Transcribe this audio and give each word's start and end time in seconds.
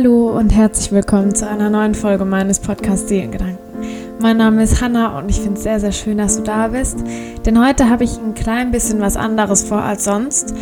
Hallo 0.00 0.30
und 0.30 0.48
herzlich 0.48 0.92
willkommen 0.92 1.34
zu 1.34 1.46
einer 1.46 1.68
neuen 1.68 1.94
Folge 1.94 2.24
meines 2.24 2.58
Podcasts 2.58 3.06
Seelengedanken. 3.06 3.58
Mein 4.18 4.38
Name 4.38 4.62
ist 4.62 4.80
Hanna 4.80 5.18
und 5.18 5.28
ich 5.28 5.36
finde 5.36 5.58
es 5.58 5.62
sehr, 5.62 5.78
sehr 5.78 5.92
schön, 5.92 6.16
dass 6.16 6.38
du 6.38 6.42
da 6.42 6.68
bist. 6.68 7.04
Denn 7.44 7.62
heute 7.62 7.90
habe 7.90 8.04
ich 8.04 8.16
ein 8.16 8.32
klein 8.32 8.70
bisschen 8.70 9.02
was 9.02 9.18
anderes 9.18 9.62
vor 9.62 9.82
als 9.82 10.04
sonst. 10.04 10.54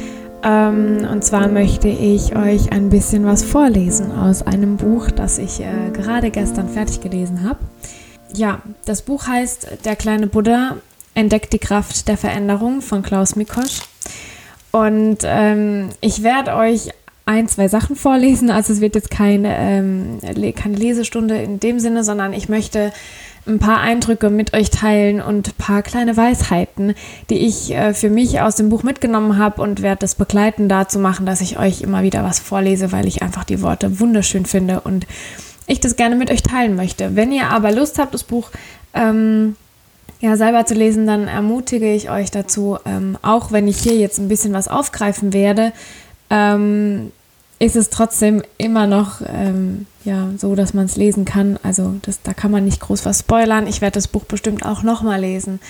Ähm, 0.43 1.07
und 1.09 1.23
zwar 1.23 1.47
möchte 1.47 1.87
ich 1.87 2.35
euch 2.35 2.73
ein 2.73 2.91
bisschen 2.91 3.27
was 3.27 3.45
vorlesen 3.45 4.11
aus 4.11 4.43
einem 4.43 4.77
Buch, 4.77 5.09
das 5.13 5.39
ich 5.39 5.61
äh, 5.61 5.91
gerade 5.93 6.33
gestern 6.33 6.69
fertig 6.69 7.01
gelesen 7.01 7.49
habe. 7.49 7.61
Ja, 8.35 8.61
das 8.87 9.03
Buch 9.03 9.29
heißt 9.29 9.85
Der 9.85 9.95
kleine 9.95 10.27
Buddha 10.27 10.79
entdeckt 11.15 11.53
die 11.53 11.61
Kraft 11.61 12.09
der 12.09 12.17
Veränderung 12.17 12.81
von 12.81 13.05
Klaus 13.05 13.37
Mikosch. 13.37 13.83
Und 14.73 15.19
ähm, 15.23 15.91
ich 16.01 16.25
werde 16.25 16.57
euch 16.57 16.91
ein, 17.29 17.47
zwei 17.47 17.69
Sachen 17.69 17.95
vorlesen. 17.95 18.51
Also 18.51 18.73
es 18.73 18.81
wird 18.81 18.95
jetzt 18.95 19.11
keine, 19.11 19.55
ähm, 19.57 20.19
keine 20.57 20.77
Lesestunde 20.77 21.37
in 21.37 21.61
dem 21.61 21.79
Sinne, 21.79 22.03
sondern 22.03 22.33
ich 22.33 22.49
möchte 22.49 22.91
ein 23.47 23.59
paar 23.59 23.81
Eindrücke 23.81 24.31
mit 24.31 24.55
euch 24.55 24.71
teilen 24.71 25.21
und 25.21 25.49
ein 25.49 25.55
paar 25.59 25.83
kleine 25.83 26.17
Weisheiten, 26.17 26.95
die 27.29 27.39
ich 27.39 27.71
äh, 27.71 27.93
für 27.93 28.09
mich 28.09 28.41
aus 28.41 28.57
dem 28.57 28.71
Buch 28.71 28.83
mitgenommen 28.83 29.37
habe 29.37 29.61
und 29.63 29.83
werde 29.83 30.01
das 30.01 30.15
begleiten 30.15 30.69
dazu 30.69 30.99
machen, 30.99 31.27
dass 31.27 31.41
ich 31.41 31.59
euch 31.59 31.83
immer 31.83 32.03
wieder 32.03 32.25
was 32.25 32.39
vorlese, 32.39 32.93
weil 32.93 33.07
ich 33.07 33.23
einfach 33.23 33.45
die 33.45 33.63
Worte 33.63 34.01
wunderschön 34.01 34.47
finde 34.47 34.81
und 34.81 35.07
ich 35.67 35.81
das 35.81 35.97
gerne 35.97 36.17
mit 36.17 36.31
euch 36.31 36.43
teilen 36.43 36.77
möchte. 36.77 37.15
Wenn 37.15 37.31
ihr 37.31 37.51
aber 37.51 37.73
Lust 37.73 37.99
habt, 37.99 38.15
das 38.15 38.25
Buch 38.25 38.51
ähm, 38.95 39.55
ja, 40.21 40.37
selber 40.37 40.65
zu 40.65 40.75
lesen, 40.75 41.07
dann 41.07 41.29
ermutige 41.29 41.93
ich 41.93 42.11
euch 42.11 42.31
dazu, 42.31 42.79
ähm, 42.87 43.19
auch 43.21 43.53
wenn 43.53 43.69
ich 43.69 43.79
hier 43.79 43.97
jetzt 43.97 44.19
ein 44.19 44.29
bisschen 44.29 44.55
was 44.55 44.69
aufgreifen 44.69 45.33
werde, 45.35 45.73
ähm, 46.31 47.13
ist 47.59 47.77
es 47.77 47.91
trotzdem 47.91 48.43
immer 48.57 48.87
noch 48.87 49.21
ähm, 49.27 49.87
ja, 50.05 50.29
so, 50.37 50.55
dass 50.55 50.75
man 50.75 50.87
es 50.87 50.97
lesen 50.97 51.25
kann. 51.25 51.59
Also 51.63 51.97
das, 52.03 52.23
da 52.23 52.33
kann 52.33 52.51
man 52.51 52.65
nicht 52.65 52.81
groß 52.81 53.05
was 53.05 53.21
spoilern. 53.21 53.67
Ich 53.67 53.81
werde 53.81 53.95
das 53.95 54.09
Buch 54.09 54.25
bestimmt 54.25 54.65
auch 54.65 54.83
nochmal 54.83 55.21
lesen. 55.21 55.61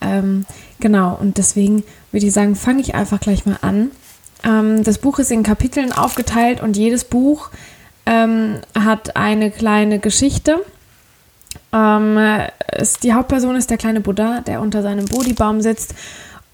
Ähm, 0.00 0.46
genau, 0.80 1.16
und 1.20 1.38
deswegen 1.38 1.84
würde 2.10 2.26
ich 2.26 2.32
sagen, 2.32 2.56
fange 2.56 2.80
ich 2.80 2.94
einfach 2.94 3.20
gleich 3.20 3.44
mal 3.44 3.58
an. 3.60 3.90
Ähm, 4.44 4.82
das 4.82 4.98
Buch 4.98 5.18
ist 5.18 5.30
in 5.30 5.42
Kapiteln 5.42 5.92
aufgeteilt 5.92 6.62
und 6.62 6.76
jedes 6.76 7.04
Buch 7.04 7.50
ähm, 8.06 8.60
hat 8.78 9.16
eine 9.16 9.50
kleine 9.50 9.98
Geschichte. 9.98 10.64
Ähm, 11.72 12.18
es, 12.68 12.94
die 12.94 13.12
Hauptperson 13.12 13.56
ist 13.56 13.70
der 13.70 13.78
kleine 13.78 14.00
Buddha, 14.00 14.40
der 14.40 14.60
unter 14.60 14.82
seinem 14.82 15.04
Bodhibaum 15.04 15.60
sitzt 15.60 15.94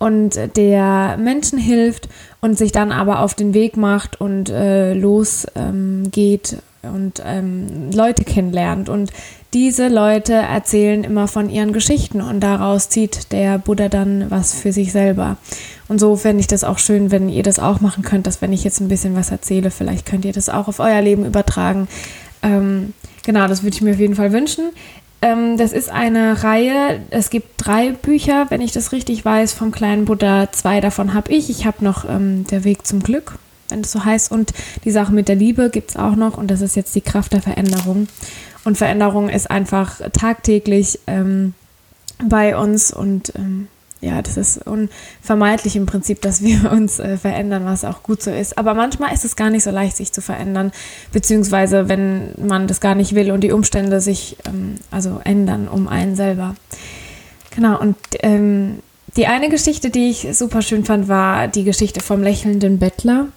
und 0.02 0.56
der 0.56 1.16
Menschen 1.16 1.60
hilft 1.60 2.08
und 2.40 2.58
sich 2.58 2.72
dann 2.72 2.90
aber 2.90 3.20
auf 3.20 3.34
den 3.34 3.54
Weg 3.54 3.76
macht 3.76 4.20
und 4.20 4.50
äh, 4.50 4.94
losgeht 4.94 5.54
ähm, 5.54 6.92
und 6.92 7.22
ähm, 7.24 7.92
Leute 7.92 8.24
kennenlernt. 8.24 8.88
Und 8.88 9.12
diese 9.52 9.86
Leute 9.86 10.32
erzählen 10.32 11.04
immer 11.04 11.28
von 11.28 11.48
ihren 11.48 11.72
Geschichten 11.72 12.20
und 12.20 12.40
daraus 12.40 12.88
zieht 12.88 13.30
der 13.30 13.58
Buddha 13.58 13.88
dann 13.88 14.28
was 14.28 14.54
für 14.54 14.72
sich 14.72 14.90
selber. 14.90 15.36
Und 15.86 16.00
so 16.00 16.16
fände 16.16 16.40
ich 16.40 16.48
das 16.48 16.64
auch 16.64 16.80
schön, 16.80 17.12
wenn 17.12 17.28
ihr 17.28 17.44
das 17.44 17.60
auch 17.60 17.78
machen 17.80 18.02
könnt, 18.02 18.26
dass 18.26 18.42
wenn 18.42 18.52
ich 18.52 18.64
jetzt 18.64 18.80
ein 18.80 18.88
bisschen 18.88 19.14
was 19.14 19.30
erzähle, 19.30 19.70
vielleicht 19.70 20.04
könnt 20.04 20.24
ihr 20.24 20.32
das 20.32 20.48
auch 20.48 20.66
auf 20.66 20.80
euer 20.80 21.00
Leben 21.00 21.24
übertragen. 21.24 21.86
Ähm, 22.42 22.92
genau, 23.24 23.46
das 23.46 23.62
würde 23.62 23.76
ich 23.76 23.82
mir 23.82 23.92
auf 23.92 24.00
jeden 24.00 24.16
Fall 24.16 24.32
wünschen. 24.32 24.70
Ähm, 25.22 25.56
das 25.56 25.72
ist 25.72 25.88
eine 25.88 26.42
Reihe. 26.42 27.00
Es 27.10 27.30
gibt 27.30 27.52
drei 27.56 27.90
Bücher, 27.90 28.46
wenn 28.50 28.60
ich 28.60 28.72
das 28.72 28.90
richtig 28.90 29.24
weiß, 29.24 29.52
vom 29.52 29.70
kleinen 29.70 30.04
Buddha. 30.04 30.50
Zwei 30.50 30.80
davon 30.80 31.14
habe 31.14 31.32
ich. 31.32 31.48
Ich 31.48 31.64
habe 31.64 31.84
noch 31.84 32.04
ähm, 32.04 32.44
Der 32.48 32.64
Weg 32.64 32.86
zum 32.86 33.02
Glück, 33.02 33.38
wenn 33.68 33.80
es 33.80 33.92
so 33.92 34.04
heißt. 34.04 34.32
Und 34.32 34.52
die 34.84 34.90
Sache 34.90 35.12
mit 35.12 35.28
der 35.28 35.36
Liebe 35.36 35.70
gibt 35.70 35.90
es 35.90 35.96
auch 35.96 36.16
noch. 36.16 36.36
Und 36.36 36.50
das 36.50 36.60
ist 36.60 36.74
jetzt 36.74 36.94
die 36.96 37.00
Kraft 37.00 37.32
der 37.32 37.40
Veränderung. 37.40 38.08
Und 38.64 38.76
Veränderung 38.76 39.28
ist 39.28 39.48
einfach 39.48 40.00
tagtäglich 40.12 40.98
ähm, 41.06 41.54
bei 42.22 42.56
uns 42.56 42.92
und 42.92 43.32
ähm, 43.36 43.68
ja, 44.02 44.20
das 44.20 44.36
ist 44.36 44.60
unvermeidlich 44.66 45.76
im 45.76 45.86
Prinzip, 45.86 46.20
dass 46.20 46.42
wir 46.42 46.70
uns 46.72 46.98
äh, 46.98 47.16
verändern, 47.16 47.64
was 47.64 47.84
auch 47.84 48.02
gut 48.02 48.20
so 48.20 48.30
ist. 48.30 48.58
Aber 48.58 48.74
manchmal 48.74 49.14
ist 49.14 49.24
es 49.24 49.36
gar 49.36 49.48
nicht 49.48 49.62
so 49.62 49.70
leicht, 49.70 49.96
sich 49.96 50.12
zu 50.12 50.20
verändern, 50.20 50.72
beziehungsweise 51.12 51.88
wenn 51.88 52.34
man 52.36 52.66
das 52.66 52.80
gar 52.80 52.96
nicht 52.96 53.14
will 53.14 53.30
und 53.30 53.42
die 53.42 53.52
Umstände 53.52 54.00
sich 54.00 54.36
ähm, 54.46 54.76
also 54.90 55.20
ändern 55.24 55.68
um 55.68 55.88
einen 55.88 56.16
selber. 56.16 56.56
Genau, 57.54 57.78
und 57.80 57.96
ähm, 58.20 58.80
die 59.16 59.28
eine 59.28 59.48
Geschichte, 59.48 59.90
die 59.90 60.10
ich 60.10 60.26
super 60.32 60.62
schön 60.62 60.84
fand, 60.84 61.06
war 61.08 61.46
die 61.46 61.64
Geschichte 61.64 62.00
vom 62.00 62.22
lächelnden 62.22 62.78
Bettler. 62.78 63.28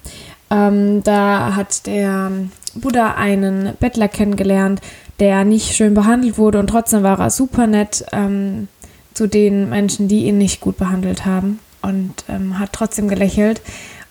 Ähm, 0.50 1.04
da 1.04 1.56
hat 1.56 1.86
der 1.86 2.32
Buddha 2.74 3.14
einen 3.16 3.74
Bettler 3.80 4.08
kennengelernt, 4.08 4.82
der 5.20 5.46
nicht 5.46 5.76
schön 5.76 5.94
behandelt 5.94 6.38
wurde 6.38 6.60
und 6.60 6.68
trotzdem 6.68 7.04
war 7.04 7.20
er 7.20 7.30
super 7.30 7.68
nett. 7.68 8.06
Ähm, 8.12 8.68
zu 9.16 9.28
den 9.28 9.70
Menschen, 9.70 10.08
die 10.08 10.26
ihn 10.26 10.38
nicht 10.38 10.62
gut 10.62 10.78
behandelt 10.78 11.26
haben 11.26 11.60
und 11.82 12.14
ähm, 12.30 12.60
hat 12.60 12.74
trotzdem 12.74 13.08
gelächelt. 13.08 13.62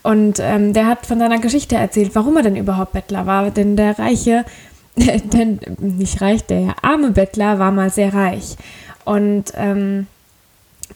Und 0.02 0.38
ähm, 0.40 0.72
der 0.72 0.86
hat 0.86 1.06
von 1.06 1.18
seiner 1.18 1.38
Geschichte 1.38 1.76
erzählt, 1.76 2.10
warum 2.14 2.36
er 2.36 2.42
denn 2.42 2.56
überhaupt 2.56 2.92
Bettler 2.92 3.26
war. 3.26 3.50
Denn 3.50 3.76
der 3.76 3.98
reiche, 3.98 4.44
denn 4.96 5.60
nicht 5.78 6.20
reich, 6.20 6.44
der 6.44 6.74
arme 6.82 7.12
Bettler 7.12 7.58
war 7.58 7.70
mal 7.70 7.90
sehr 7.90 8.12
reich. 8.12 8.56
Und 9.04 9.52
ähm, 9.54 10.06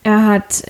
er 0.03 0.27
hat 0.27 0.65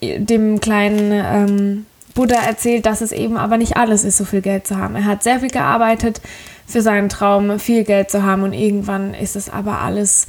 dem 0.00 0.60
kleinen 0.60 1.12
ähm, 1.12 1.86
Buddha 2.14 2.36
erzählt, 2.36 2.86
dass 2.86 3.00
es 3.00 3.12
eben 3.12 3.36
aber 3.36 3.56
nicht 3.56 3.76
alles 3.76 4.04
ist, 4.04 4.16
so 4.16 4.24
viel 4.24 4.40
Geld 4.40 4.66
zu 4.66 4.76
haben. 4.76 4.96
Er 4.96 5.04
hat 5.04 5.22
sehr 5.22 5.40
viel 5.40 5.50
gearbeitet 5.50 6.20
für 6.66 6.82
seinen 6.82 7.08
Traum, 7.08 7.58
viel 7.58 7.84
Geld 7.84 8.10
zu 8.10 8.22
haben 8.22 8.42
und 8.42 8.52
irgendwann 8.52 9.14
ist 9.14 9.36
es 9.36 9.50
aber 9.50 9.80
alles 9.80 10.26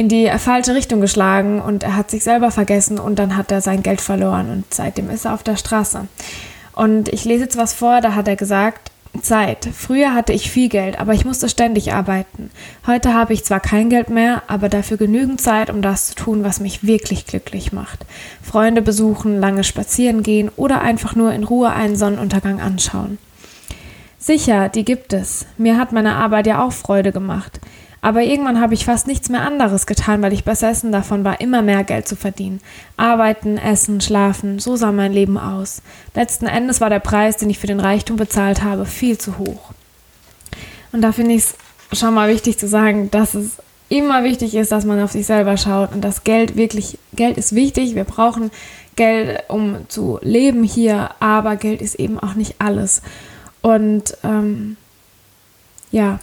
in 0.00 0.08
die 0.08 0.30
falsche 0.38 0.74
Richtung 0.74 1.02
geschlagen 1.02 1.60
und 1.60 1.82
er 1.82 1.94
hat 1.94 2.10
sich 2.10 2.24
selber 2.24 2.50
vergessen 2.50 2.98
und 2.98 3.18
dann 3.18 3.36
hat 3.36 3.52
er 3.52 3.60
sein 3.60 3.82
Geld 3.82 4.00
verloren 4.00 4.48
und 4.48 4.64
seitdem 4.72 5.10
ist 5.10 5.26
er 5.26 5.34
auf 5.34 5.42
der 5.42 5.58
Straße. 5.58 6.08
Und 6.72 7.10
ich 7.10 7.26
lese 7.26 7.44
jetzt 7.44 7.58
was 7.58 7.74
vor, 7.74 8.00
da 8.00 8.14
hat 8.14 8.26
er 8.26 8.36
gesagt, 8.36 8.90
Zeit. 9.20 9.68
Früher 9.74 10.14
hatte 10.14 10.32
ich 10.32 10.50
viel 10.50 10.70
Geld, 10.70 10.98
aber 10.98 11.12
ich 11.12 11.26
musste 11.26 11.50
ständig 11.50 11.92
arbeiten. 11.92 12.50
Heute 12.86 13.12
habe 13.12 13.34
ich 13.34 13.44
zwar 13.44 13.60
kein 13.60 13.90
Geld 13.90 14.08
mehr, 14.08 14.42
aber 14.46 14.70
dafür 14.70 14.96
genügend 14.96 15.42
Zeit, 15.42 15.68
um 15.68 15.82
das 15.82 16.06
zu 16.06 16.14
tun, 16.14 16.44
was 16.44 16.60
mich 16.60 16.82
wirklich 16.82 17.26
glücklich 17.26 17.70
macht. 17.70 18.06
Freunde 18.40 18.80
besuchen, 18.80 19.38
lange 19.38 19.64
spazieren 19.64 20.22
gehen 20.22 20.50
oder 20.56 20.80
einfach 20.80 21.14
nur 21.14 21.34
in 21.34 21.44
Ruhe 21.44 21.72
einen 21.72 21.96
Sonnenuntergang 21.96 22.58
anschauen. 22.58 23.18
Sicher, 24.18 24.70
die 24.70 24.86
gibt 24.86 25.12
es. 25.12 25.44
Mir 25.58 25.76
hat 25.76 25.92
meine 25.92 26.14
Arbeit 26.14 26.46
ja 26.46 26.64
auch 26.64 26.72
Freude 26.72 27.12
gemacht. 27.12 27.60
Aber 28.02 28.22
irgendwann 28.22 28.60
habe 28.60 28.74
ich 28.74 28.84
fast 28.84 29.06
nichts 29.06 29.28
mehr 29.28 29.42
anderes 29.42 29.86
getan, 29.86 30.22
weil 30.22 30.32
ich 30.32 30.44
besessen 30.44 30.90
davon 30.90 31.22
war, 31.22 31.40
immer 31.40 31.60
mehr 31.60 31.84
Geld 31.84 32.08
zu 32.08 32.16
verdienen. 32.16 32.60
Arbeiten, 32.96 33.58
essen, 33.58 34.00
schlafen, 34.00 34.58
so 34.58 34.76
sah 34.76 34.90
mein 34.90 35.12
Leben 35.12 35.36
aus. 35.36 35.82
Letzten 36.14 36.46
Endes 36.46 36.80
war 36.80 36.88
der 36.88 37.00
Preis, 37.00 37.36
den 37.36 37.50
ich 37.50 37.58
für 37.58 37.66
den 37.66 37.80
Reichtum 37.80 38.16
bezahlt 38.16 38.62
habe, 38.62 38.86
viel 38.86 39.18
zu 39.18 39.36
hoch. 39.38 39.72
Und 40.92 41.02
da 41.02 41.12
finde 41.12 41.34
ich 41.34 41.44
es 41.90 41.98
schon 41.98 42.14
mal 42.14 42.30
wichtig 42.30 42.58
zu 42.58 42.68
sagen, 42.68 43.10
dass 43.10 43.34
es 43.34 43.58
immer 43.90 44.24
wichtig 44.24 44.54
ist, 44.54 44.72
dass 44.72 44.84
man 44.84 45.00
auf 45.00 45.12
sich 45.12 45.26
selber 45.26 45.56
schaut 45.56 45.92
und 45.92 46.00
das 46.00 46.24
Geld 46.24 46.56
wirklich, 46.56 46.98
Geld 47.12 47.36
ist 47.36 47.54
wichtig, 47.54 47.96
wir 47.96 48.04
brauchen 48.04 48.50
Geld, 48.96 49.42
um 49.48 49.88
zu 49.88 50.18
leben 50.22 50.62
hier, 50.62 51.10
aber 51.18 51.56
Geld 51.56 51.82
ist 51.82 51.96
eben 51.96 52.18
auch 52.18 52.34
nicht 52.34 52.56
alles. 52.60 53.02
Und 53.62 54.16
ähm, 54.22 54.76
ja, 55.90 56.20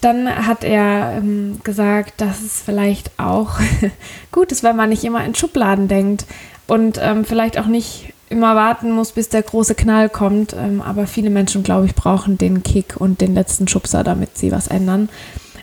dann 0.00 0.46
hat 0.46 0.64
er 0.64 1.14
ähm, 1.16 1.60
gesagt, 1.64 2.20
dass 2.20 2.40
es 2.42 2.62
vielleicht 2.62 3.18
auch 3.18 3.58
gut 4.32 4.52
ist, 4.52 4.62
wenn 4.62 4.76
man 4.76 4.90
nicht 4.90 5.04
immer 5.04 5.24
in 5.24 5.34
Schubladen 5.34 5.88
denkt 5.88 6.26
und 6.66 6.98
ähm, 7.02 7.24
vielleicht 7.24 7.58
auch 7.58 7.66
nicht 7.66 8.12
immer 8.28 8.54
warten 8.54 8.92
muss, 8.92 9.12
bis 9.12 9.28
der 9.28 9.42
große 9.42 9.74
Knall 9.74 10.08
kommt. 10.08 10.54
Ähm, 10.54 10.82
aber 10.82 11.06
viele 11.06 11.30
Menschen, 11.30 11.62
glaube 11.62 11.86
ich, 11.86 11.94
brauchen 11.94 12.38
den 12.38 12.62
Kick 12.62 12.96
und 12.98 13.20
den 13.20 13.34
letzten 13.34 13.66
Schubser, 13.66 14.04
damit 14.04 14.36
sie 14.38 14.52
was 14.52 14.68
ändern 14.68 15.08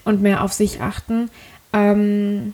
und 0.03 0.21
mehr 0.21 0.43
auf 0.43 0.51
sich 0.51 0.81
achten. 0.81 1.29
Ähm, 1.71 2.53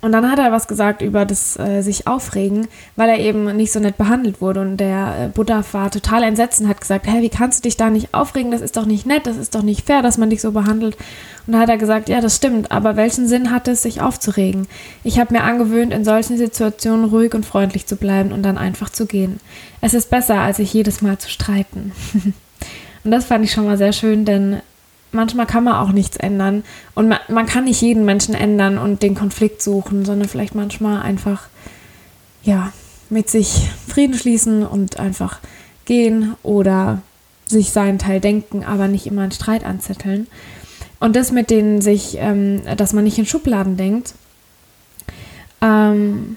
und 0.00 0.10
dann 0.10 0.28
hat 0.28 0.40
er 0.40 0.50
was 0.50 0.66
gesagt 0.66 1.00
über 1.00 1.24
das 1.24 1.56
äh, 1.58 1.80
sich 1.80 2.08
aufregen, 2.08 2.66
weil 2.96 3.08
er 3.08 3.20
eben 3.20 3.56
nicht 3.56 3.72
so 3.72 3.78
nett 3.78 3.96
behandelt 3.96 4.40
wurde. 4.40 4.60
Und 4.60 4.78
der 4.78 5.14
äh, 5.18 5.28
Buddha 5.28 5.62
war 5.72 5.92
total 5.92 6.24
entsetzt 6.24 6.60
und 6.60 6.68
hat 6.68 6.80
gesagt, 6.80 7.06
hey, 7.06 7.22
wie 7.22 7.28
kannst 7.28 7.60
du 7.60 7.68
dich 7.68 7.76
da 7.76 7.88
nicht 7.88 8.12
aufregen? 8.12 8.50
Das 8.50 8.62
ist 8.62 8.76
doch 8.76 8.84
nicht 8.84 9.06
nett, 9.06 9.26
das 9.26 9.36
ist 9.36 9.54
doch 9.54 9.62
nicht 9.62 9.86
fair, 9.86 10.02
dass 10.02 10.18
man 10.18 10.28
dich 10.28 10.40
so 10.40 10.50
behandelt. 10.50 10.96
Und 11.46 11.52
da 11.52 11.60
hat 11.60 11.68
er 11.68 11.78
gesagt, 11.78 12.08
ja, 12.08 12.20
das 12.20 12.34
stimmt, 12.34 12.72
aber 12.72 12.96
welchen 12.96 13.28
Sinn 13.28 13.52
hat 13.52 13.68
es, 13.68 13.82
sich 13.82 14.00
aufzuregen? 14.00 14.66
Ich 15.04 15.20
habe 15.20 15.32
mir 15.32 15.44
angewöhnt, 15.44 15.94
in 15.94 16.04
solchen 16.04 16.36
Situationen 16.36 17.04
ruhig 17.04 17.34
und 17.34 17.46
freundlich 17.46 17.86
zu 17.86 17.94
bleiben 17.94 18.32
und 18.32 18.42
dann 18.42 18.58
einfach 18.58 18.90
zu 18.90 19.06
gehen. 19.06 19.38
Es 19.80 19.94
ist 19.94 20.10
besser, 20.10 20.40
als 20.40 20.56
sich 20.56 20.74
jedes 20.74 21.00
Mal 21.00 21.18
zu 21.18 21.30
streiten. 21.30 21.92
und 23.04 23.10
das 23.12 23.26
fand 23.26 23.44
ich 23.44 23.52
schon 23.52 23.66
mal 23.66 23.78
sehr 23.78 23.92
schön, 23.92 24.24
denn 24.24 24.60
manchmal 25.16 25.46
kann 25.46 25.64
man 25.64 25.74
auch 25.74 25.90
nichts 25.90 26.16
ändern. 26.16 26.62
Und 26.94 27.08
man, 27.08 27.18
man, 27.28 27.46
kann 27.46 27.64
nicht 27.64 27.80
jeden 27.80 28.04
Menschen 28.04 28.34
ändern 28.34 28.78
und 28.78 29.02
den 29.02 29.14
Konflikt 29.14 29.60
suchen, 29.62 30.04
sondern 30.04 30.28
vielleicht 30.28 30.54
manchmal 30.54 31.02
einfach, 31.02 31.48
ja, 32.42 32.72
mit 33.10 33.28
sich 33.28 33.68
Frieden 33.88 34.16
schließen 34.16 34.64
und 34.64 34.98
einfach 34.98 35.40
gehen 35.84 36.34
oder 36.42 37.02
sich 37.46 37.70
seinen 37.70 37.98
Teil 37.98 38.20
denken, 38.20 38.64
aber 38.64 38.88
nicht 38.88 39.06
immer 39.06 39.22
einen 39.22 39.32
Streit 39.32 39.64
anzetteln. 39.64 40.26
Und 40.98 41.16
das 41.16 41.32
mit 41.32 41.50
denen 41.50 41.80
sich, 41.80 42.16
ähm, 42.18 42.62
dass 42.76 42.92
man 42.92 43.04
nicht 43.04 43.18
in 43.18 43.26
Schubladen 43.26 43.76
denkt, 43.76 44.14
ähm, 45.60 46.36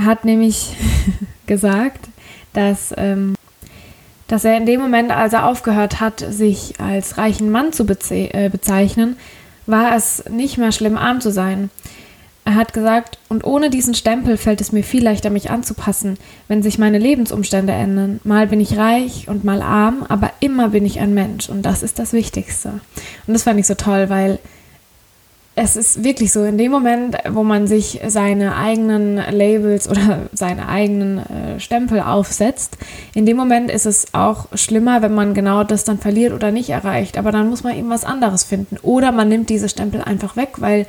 hat 0.00 0.24
nämlich 0.24 0.76
gesagt, 1.46 2.08
dass, 2.52 2.94
ähm, 2.96 3.34
dass 4.28 4.44
er 4.44 4.56
in 4.56 4.66
dem 4.66 4.80
Moment, 4.80 5.10
als 5.10 5.32
er 5.32 5.46
aufgehört 5.46 6.00
hat, 6.00 6.20
sich 6.20 6.74
als 6.78 7.18
reichen 7.18 7.50
Mann 7.50 7.72
zu 7.72 7.84
beze 7.84 8.32
äh, 8.32 8.48
bezeichnen, 8.50 9.16
war 9.66 9.96
es 9.96 10.24
nicht 10.30 10.58
mehr 10.58 10.72
schlimm, 10.72 10.96
arm 10.96 11.20
zu 11.20 11.30
sein. 11.30 11.70
Er 12.44 12.54
hat 12.54 12.72
gesagt, 12.72 13.18
und 13.28 13.44
ohne 13.44 13.68
diesen 13.68 13.92
Stempel 13.92 14.38
fällt 14.38 14.62
es 14.62 14.72
mir 14.72 14.82
viel 14.82 15.04
leichter, 15.04 15.28
mich 15.28 15.50
anzupassen, 15.50 16.16
wenn 16.46 16.62
sich 16.62 16.78
meine 16.78 16.98
Lebensumstände 16.98 17.74
ändern. 17.74 18.20
Mal 18.24 18.46
bin 18.46 18.60
ich 18.60 18.78
reich 18.78 19.28
und 19.28 19.44
mal 19.44 19.60
arm, 19.60 20.06
aber 20.08 20.30
immer 20.40 20.70
bin 20.70 20.86
ich 20.86 20.98
ein 20.98 21.12
Mensch 21.12 21.50
und 21.50 21.60
das 21.62 21.82
ist 21.82 21.98
das 21.98 22.14
Wichtigste. 22.14 22.80
Und 23.26 23.34
das 23.34 23.42
fand 23.42 23.60
ich 23.60 23.66
so 23.66 23.74
toll, 23.74 24.08
weil 24.08 24.38
es 25.60 25.74
ist 25.74 26.04
wirklich 26.04 26.32
so, 26.32 26.44
in 26.44 26.56
dem 26.56 26.70
Moment, 26.70 27.16
wo 27.30 27.42
man 27.42 27.66
sich 27.66 28.00
seine 28.06 28.56
eigenen 28.56 29.16
Labels 29.16 29.88
oder 29.88 30.20
seine 30.32 30.68
eigenen 30.68 31.18
äh, 31.18 31.60
Stempel 31.60 32.00
aufsetzt, 32.00 32.78
in 33.12 33.26
dem 33.26 33.36
Moment 33.36 33.68
ist 33.68 33.84
es 33.84 34.14
auch 34.14 34.46
schlimmer, 34.54 35.02
wenn 35.02 35.14
man 35.14 35.34
genau 35.34 35.64
das 35.64 35.82
dann 35.82 35.98
verliert 35.98 36.32
oder 36.32 36.52
nicht 36.52 36.70
erreicht. 36.70 37.18
Aber 37.18 37.32
dann 37.32 37.48
muss 37.50 37.64
man 37.64 37.76
eben 37.76 37.90
was 37.90 38.04
anderes 38.04 38.44
finden. 38.44 38.76
Oder 38.82 39.10
man 39.10 39.28
nimmt 39.28 39.50
diese 39.50 39.68
Stempel 39.68 40.00
einfach 40.00 40.36
weg, 40.36 40.50
weil 40.58 40.86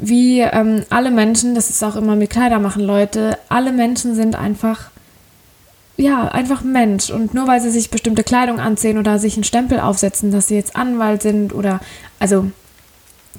wie 0.00 0.40
ähm, 0.40 0.82
alle 0.90 1.12
Menschen, 1.12 1.54
das 1.54 1.70
ist 1.70 1.82
auch 1.84 1.94
immer 1.94 2.16
mit 2.16 2.30
Kleider 2.30 2.58
machen, 2.58 2.82
Leute, 2.82 3.38
alle 3.48 3.70
Menschen 3.70 4.16
sind 4.16 4.34
einfach, 4.34 4.90
ja, 5.96 6.26
einfach 6.26 6.62
Mensch. 6.62 7.10
Und 7.10 7.34
nur 7.34 7.46
weil 7.46 7.60
sie 7.60 7.70
sich 7.70 7.90
bestimmte 7.90 8.24
Kleidung 8.24 8.58
anziehen 8.58 8.98
oder 8.98 9.20
sich 9.20 9.36
einen 9.36 9.44
Stempel 9.44 9.78
aufsetzen, 9.78 10.32
dass 10.32 10.48
sie 10.48 10.56
jetzt 10.56 10.74
Anwalt 10.74 11.22
sind 11.22 11.54
oder, 11.54 11.78
also, 12.18 12.50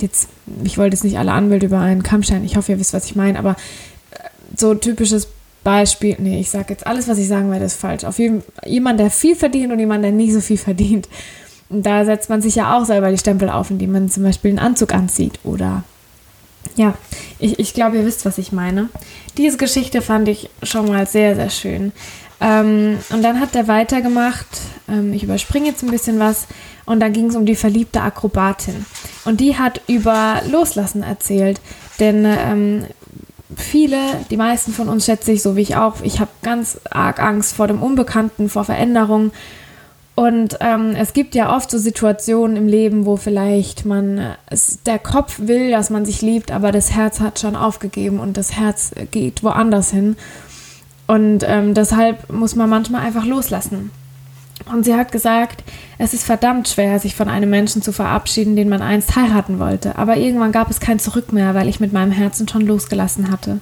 jetzt, 0.01 0.29
ich 0.63 0.77
wollte 0.77 0.95
jetzt 0.95 1.03
nicht 1.03 1.17
alle 1.17 1.31
Anwälte 1.31 1.67
über 1.67 1.79
einen 1.79 2.03
Kamm 2.03 2.23
stellen, 2.23 2.45
ich 2.45 2.57
hoffe, 2.57 2.71
ihr 2.71 2.79
wisst, 2.79 2.93
was 2.93 3.05
ich 3.05 3.15
meine, 3.15 3.39
aber 3.39 3.51
äh, 4.11 4.17
so 4.55 4.75
typisches 4.75 5.27
Beispiel, 5.63 6.15
nee, 6.19 6.39
ich 6.39 6.49
sage 6.49 6.67
jetzt 6.69 6.85
alles, 6.85 7.07
was 7.07 7.17
ich 7.17 7.27
sagen 7.27 7.51
werde, 7.51 7.65
ist 7.65 7.79
falsch. 7.79 8.03
Auf 8.03 8.19
jeden 8.19 8.43
jemand, 8.65 8.99
der 8.99 9.09
viel 9.09 9.35
verdient 9.35 9.73
und 9.73 9.79
jemand, 9.79 10.03
der 10.03 10.11
nicht 10.11 10.33
so 10.33 10.39
viel 10.39 10.57
verdient. 10.57 11.09
Und 11.69 11.83
da 11.85 12.05
setzt 12.05 12.29
man 12.29 12.41
sich 12.41 12.55
ja 12.55 12.77
auch 12.77 12.85
selber 12.85 13.09
die 13.09 13.17
Stempel 13.17 13.49
auf, 13.49 13.71
indem 13.71 13.91
man 13.91 14.09
zum 14.09 14.23
Beispiel 14.23 14.51
einen 14.51 14.59
Anzug 14.59 14.93
anzieht 14.93 15.39
oder 15.43 15.83
ja, 16.75 16.93
ich, 17.39 17.59
ich 17.59 17.73
glaube, 17.73 17.97
ihr 17.97 18.05
wisst, 18.05 18.25
was 18.25 18.37
ich 18.37 18.51
meine. 18.51 18.89
Diese 19.37 19.57
Geschichte 19.57 20.01
fand 20.01 20.27
ich 20.27 20.49
schon 20.63 20.87
mal 20.87 21.07
sehr, 21.07 21.35
sehr 21.35 21.49
schön. 21.49 21.91
Ähm, 22.41 22.97
und 23.11 23.21
dann 23.23 23.39
hat 23.39 23.55
er 23.55 23.67
weitergemacht. 23.67 24.47
Ähm, 24.89 25.13
ich 25.13 25.23
überspringe 25.23 25.67
jetzt 25.67 25.83
ein 25.83 25.91
bisschen 25.91 26.19
was. 26.19 26.47
Und 26.85 26.99
dann 26.99 27.13
ging 27.13 27.27
es 27.27 27.35
um 27.35 27.45
die 27.45 27.55
verliebte 27.55 28.01
Akrobatin. 28.01 28.85
Und 29.25 29.39
die 29.39 29.57
hat 29.57 29.81
über 29.87 30.41
Loslassen 30.49 31.03
erzählt. 31.03 31.59
Denn 31.99 32.25
ähm, 32.25 32.85
viele, 33.55 33.97
die 34.29 34.37
meisten 34.37 34.71
von 34.71 34.87
uns 34.87 35.05
schätze 35.05 35.31
ich, 35.31 35.41
so 35.41 35.55
wie 35.55 35.61
ich 35.61 35.75
auch, 35.75 36.01
ich 36.03 36.19
habe 36.19 36.31
ganz 36.43 36.79
arg 36.89 37.19
Angst 37.19 37.55
vor 37.55 37.67
dem 37.67 37.81
Unbekannten, 37.81 38.49
vor 38.49 38.65
Veränderungen. 38.65 39.31
Und 40.15 40.57
ähm, 40.61 40.95
es 40.97 41.11
gibt 41.11 41.35
ja 41.35 41.53
oft 41.53 41.69
so 41.69 41.77
Situationen 41.77 42.55
im 42.55 42.67
Leben, 42.67 43.05
wo 43.05 43.17
vielleicht 43.17 43.85
man, 43.85 44.35
es, 44.49 44.81
der 44.83 44.97
Kopf 44.97 45.39
will, 45.39 45.71
dass 45.71 45.89
man 45.89 46.05
sich 46.05 46.21
liebt, 46.21 46.51
aber 46.51 46.71
das 46.71 46.91
Herz 46.91 47.19
hat 47.19 47.39
schon 47.39 47.57
aufgegeben 47.57 48.19
und 48.21 48.37
das 48.37 48.53
Herz 48.53 48.91
geht 49.11 49.43
woanders 49.43 49.91
hin. 49.91 50.15
Und 51.07 51.43
ähm, 51.45 51.73
deshalb 51.73 52.31
muss 52.31 52.55
man 52.55 52.69
manchmal 52.69 53.01
einfach 53.01 53.25
loslassen. 53.25 53.91
Und 54.71 54.83
sie 54.83 54.95
hat 54.95 55.11
gesagt, 55.11 55.63
es 55.97 56.13
ist 56.13 56.23
verdammt 56.23 56.67
schwer, 56.67 56.99
sich 56.99 57.15
von 57.15 57.29
einem 57.29 57.49
Menschen 57.49 57.81
zu 57.81 57.91
verabschieden, 57.91 58.55
den 58.55 58.69
man 58.69 58.81
einst 58.81 59.15
heiraten 59.15 59.59
wollte. 59.59 59.97
Aber 59.97 60.17
irgendwann 60.17 60.51
gab 60.51 60.71
es 60.71 60.79
kein 60.79 60.99
Zurück 60.99 61.31
mehr, 61.31 61.53
weil 61.53 61.69
ich 61.69 61.79
mit 61.79 61.93
meinem 61.93 62.11
Herzen 62.11 62.47
schon 62.47 62.65
losgelassen 62.65 63.31
hatte. 63.31 63.59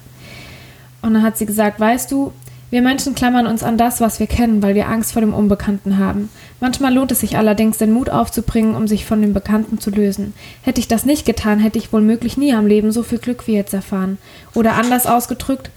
Und 1.02 1.14
dann 1.14 1.22
hat 1.22 1.36
sie 1.36 1.46
gesagt, 1.46 1.78
weißt 1.78 2.10
du, 2.10 2.32
wir 2.70 2.82
Menschen 2.82 3.14
klammern 3.14 3.46
uns 3.46 3.62
an 3.62 3.78
das, 3.78 4.00
was 4.00 4.18
wir 4.18 4.26
kennen, 4.26 4.62
weil 4.62 4.74
wir 4.74 4.88
Angst 4.88 5.12
vor 5.12 5.20
dem 5.20 5.34
Unbekannten 5.34 5.98
haben. 5.98 6.28
Manchmal 6.58 6.92
lohnt 6.92 7.12
es 7.12 7.20
sich 7.20 7.36
allerdings, 7.36 7.78
den 7.78 7.92
Mut 7.92 8.10
aufzubringen, 8.10 8.74
um 8.74 8.88
sich 8.88 9.04
von 9.04 9.20
dem 9.20 9.34
Bekannten 9.34 9.78
zu 9.78 9.90
lösen. 9.90 10.32
Hätte 10.62 10.80
ich 10.80 10.88
das 10.88 11.04
nicht 11.04 11.26
getan, 11.26 11.60
hätte 11.60 11.78
ich 11.78 11.92
wohl 11.92 12.00
möglich 12.00 12.36
nie 12.36 12.52
am 12.52 12.66
Leben 12.66 12.90
so 12.90 13.02
viel 13.02 13.18
Glück 13.18 13.46
wie 13.46 13.54
jetzt 13.54 13.74
erfahren. 13.74 14.18
Oder 14.54 14.72
anders 14.72 15.06
ausgedrückt, 15.06 15.70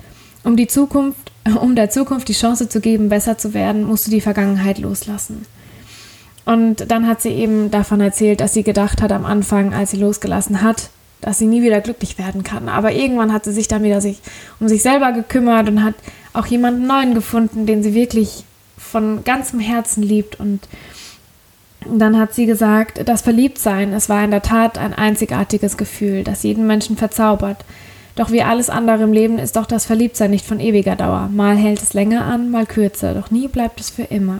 um 0.43 0.55
die 0.55 0.67
Zukunft, 0.67 1.26
um 1.55 1.75
der 1.75 1.89
Zukunft 1.89 2.27
die 2.27 2.33
Chance 2.33 2.69
zu 2.69 2.79
geben, 2.81 3.09
besser 3.09 3.37
zu 3.37 3.53
werden, 3.53 3.83
musst 3.83 4.07
du 4.07 4.11
die 4.11 4.21
Vergangenheit 4.21 4.79
loslassen. 4.79 5.45
Und 6.45 6.89
dann 6.91 7.07
hat 7.07 7.21
sie 7.21 7.29
eben 7.29 7.71
davon 7.71 7.99
erzählt, 7.99 8.39
dass 8.39 8.53
sie 8.53 8.63
gedacht 8.63 9.01
hat 9.01 9.11
am 9.11 9.25
Anfang, 9.25 9.73
als 9.73 9.91
sie 9.91 9.97
losgelassen 9.97 10.61
hat, 10.61 10.89
dass 11.21 11.39
sie 11.39 11.45
nie 11.45 11.61
wieder 11.61 11.81
glücklich 11.81 12.17
werden 12.17 12.43
kann. 12.43 12.69
Aber 12.69 12.91
irgendwann 12.93 13.33
hat 13.33 13.43
sie 13.43 13.51
sich 13.51 13.67
dann 13.67 13.83
wieder 13.83 14.01
sich 14.01 14.19
um 14.59 14.67
sich 14.67 14.81
selber 14.81 15.11
gekümmert 15.11 15.67
und 15.67 15.83
hat 15.83 15.95
auch 16.33 16.45
jemanden 16.45 16.87
neuen 16.87 17.15
gefunden, 17.15 17.65
den 17.65 17.83
sie 17.83 17.93
wirklich 17.93 18.45
von 18.77 19.23
ganzem 19.23 19.59
Herzen 19.59 20.03
liebt. 20.03 20.39
Und 20.39 20.67
dann 21.85 22.17
hat 22.17 22.33
sie 22.33 22.45
gesagt, 22.45 23.01
das 23.07 23.21
Verliebtsein, 23.21 23.93
es 23.93 24.07
war 24.07 24.23
in 24.23 24.31
der 24.31 24.41
Tat 24.41 24.77
ein 24.77 24.93
einzigartiges 24.93 25.77
Gefühl, 25.77 26.23
das 26.23 26.43
jeden 26.43 26.67
Menschen 26.67 26.97
verzaubert. 26.97 27.65
Doch 28.17 28.31
wie 28.31 28.41
alles 28.41 28.71
andere 28.71 29.03
im 29.03 29.13
Leben 29.13 29.37
ist 29.37 29.55
doch 29.55 29.67
das 29.67 29.85
Verliebtsein 29.85 30.31
nicht 30.31 30.45
von 30.45 30.59
ewiger 30.59 30.95
Dauer. 30.95 31.29
Mal 31.31 31.55
hält 31.55 31.81
es 31.81 31.93
länger 31.93 32.25
an, 32.25 32.49
mal 32.49 32.65
kürzer, 32.65 33.13
doch 33.13 33.29
nie 33.29 33.47
bleibt 33.47 33.79
es 33.79 33.91
für 33.91 34.03
immer. 34.03 34.39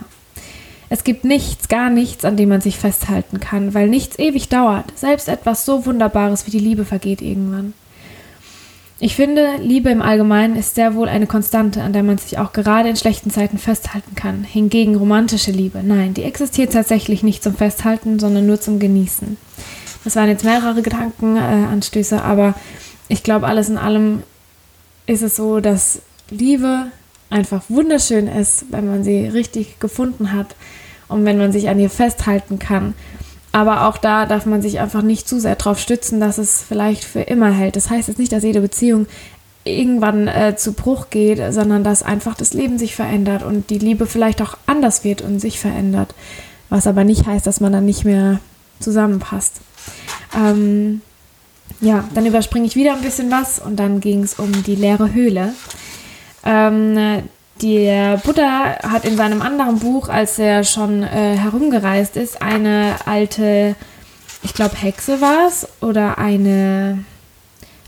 Es 0.90 1.04
gibt 1.04 1.24
nichts, 1.24 1.68
gar 1.68 1.88
nichts, 1.88 2.24
an 2.24 2.36
dem 2.36 2.48
man 2.48 2.60
sich 2.60 2.76
festhalten 2.76 3.38
kann, 3.38 3.74
weil 3.74 3.88
nichts 3.88 4.18
ewig 4.18 4.48
dauert. 4.48 4.86
Selbst 4.98 5.28
etwas 5.28 5.64
so 5.64 5.86
Wunderbares 5.86 6.46
wie 6.46 6.50
die 6.50 6.58
Liebe 6.58 6.84
vergeht 6.84 7.22
irgendwann. 7.22 7.72
Ich 8.98 9.14
finde, 9.14 9.58
Liebe 9.60 9.90
im 9.90 10.02
Allgemeinen 10.02 10.56
ist 10.56 10.74
sehr 10.74 10.96
wohl 10.96 11.08
eine 11.08 11.28
Konstante, 11.28 11.82
an 11.82 11.92
der 11.92 12.02
man 12.02 12.18
sich 12.18 12.38
auch 12.38 12.52
gerade 12.52 12.88
in 12.88 12.96
schlechten 12.96 13.30
Zeiten 13.30 13.58
festhalten 13.58 14.16
kann. 14.16 14.42
Hingegen 14.42 14.96
romantische 14.96 15.52
Liebe, 15.52 15.82
nein, 15.84 16.14
die 16.14 16.24
existiert 16.24 16.72
tatsächlich 16.72 17.22
nicht 17.22 17.44
zum 17.44 17.54
Festhalten, 17.54 18.18
sondern 18.18 18.46
nur 18.46 18.60
zum 18.60 18.80
Genießen. 18.80 19.36
Das 20.02 20.16
waren 20.16 20.28
jetzt 20.28 20.44
mehrere 20.44 20.82
Gedankenanstöße, 20.82 22.16
äh, 22.16 22.20
aber 22.20 22.54
ich 23.08 23.22
glaube, 23.22 23.46
alles 23.46 23.68
in 23.68 23.78
allem 23.78 24.22
ist 25.06 25.22
es 25.22 25.36
so, 25.36 25.60
dass 25.60 26.02
Liebe 26.30 26.86
einfach 27.30 27.62
wunderschön 27.68 28.26
ist, 28.26 28.66
wenn 28.70 28.86
man 28.86 29.04
sie 29.04 29.26
richtig 29.26 29.80
gefunden 29.80 30.32
hat 30.32 30.54
und 31.08 31.24
wenn 31.24 31.38
man 31.38 31.52
sich 31.52 31.68
an 31.68 31.80
ihr 31.80 31.90
festhalten 31.90 32.58
kann. 32.58 32.94
Aber 33.52 33.88
auch 33.88 33.96
da 33.96 34.26
darf 34.26 34.46
man 34.46 34.60
sich 34.60 34.78
einfach 34.78 35.02
nicht 35.02 35.26
zu 35.26 35.40
sehr 35.40 35.56
darauf 35.56 35.78
stützen, 35.78 36.20
dass 36.20 36.38
es 36.38 36.62
vielleicht 36.62 37.04
für 37.04 37.22
immer 37.22 37.50
hält. 37.50 37.76
Das 37.76 37.90
heißt 37.90 38.08
jetzt 38.08 38.18
nicht, 38.18 38.32
dass 38.32 38.42
jede 38.42 38.60
Beziehung 38.60 39.06
irgendwann 39.64 40.28
äh, 40.28 40.54
zu 40.56 40.72
Bruch 40.72 41.10
geht, 41.10 41.40
sondern 41.52 41.82
dass 41.82 42.02
einfach 42.02 42.34
das 42.34 42.52
Leben 42.52 42.78
sich 42.78 42.94
verändert 42.94 43.42
und 43.42 43.70
die 43.70 43.78
Liebe 43.78 44.06
vielleicht 44.06 44.42
auch 44.42 44.56
anders 44.66 45.04
wird 45.04 45.22
und 45.22 45.40
sich 45.40 45.58
verändert. 45.58 46.14
Was 46.68 46.86
aber 46.86 47.04
nicht 47.04 47.26
heißt, 47.26 47.46
dass 47.46 47.60
man 47.60 47.72
dann 47.72 47.86
nicht 47.86 48.04
mehr 48.04 48.40
zusammenpasst. 48.80 49.60
Ähm, 50.36 51.00
ja, 51.80 52.04
dann 52.14 52.26
überspringe 52.26 52.66
ich 52.66 52.76
wieder 52.76 52.94
ein 52.94 53.02
bisschen 53.02 53.30
was 53.30 53.58
und 53.58 53.76
dann 53.76 54.00
ging 54.00 54.22
es 54.22 54.34
um 54.34 54.64
die 54.64 54.74
leere 54.74 55.12
Höhle. 55.12 55.52
Ähm, 56.44 57.22
der 57.62 58.18
Buddha 58.18 58.78
hat 58.82 59.04
in 59.04 59.16
seinem 59.16 59.42
anderen 59.42 59.78
Buch, 59.80 60.08
als 60.08 60.38
er 60.38 60.64
schon 60.64 61.02
äh, 61.02 61.36
herumgereist 61.36 62.16
ist, 62.16 62.40
eine 62.40 62.96
alte, 63.04 63.74
ich 64.42 64.54
glaube 64.54 64.76
Hexe 64.76 65.20
war 65.20 65.48
es, 65.48 65.66
oder 65.80 66.18
eine, 66.18 67.04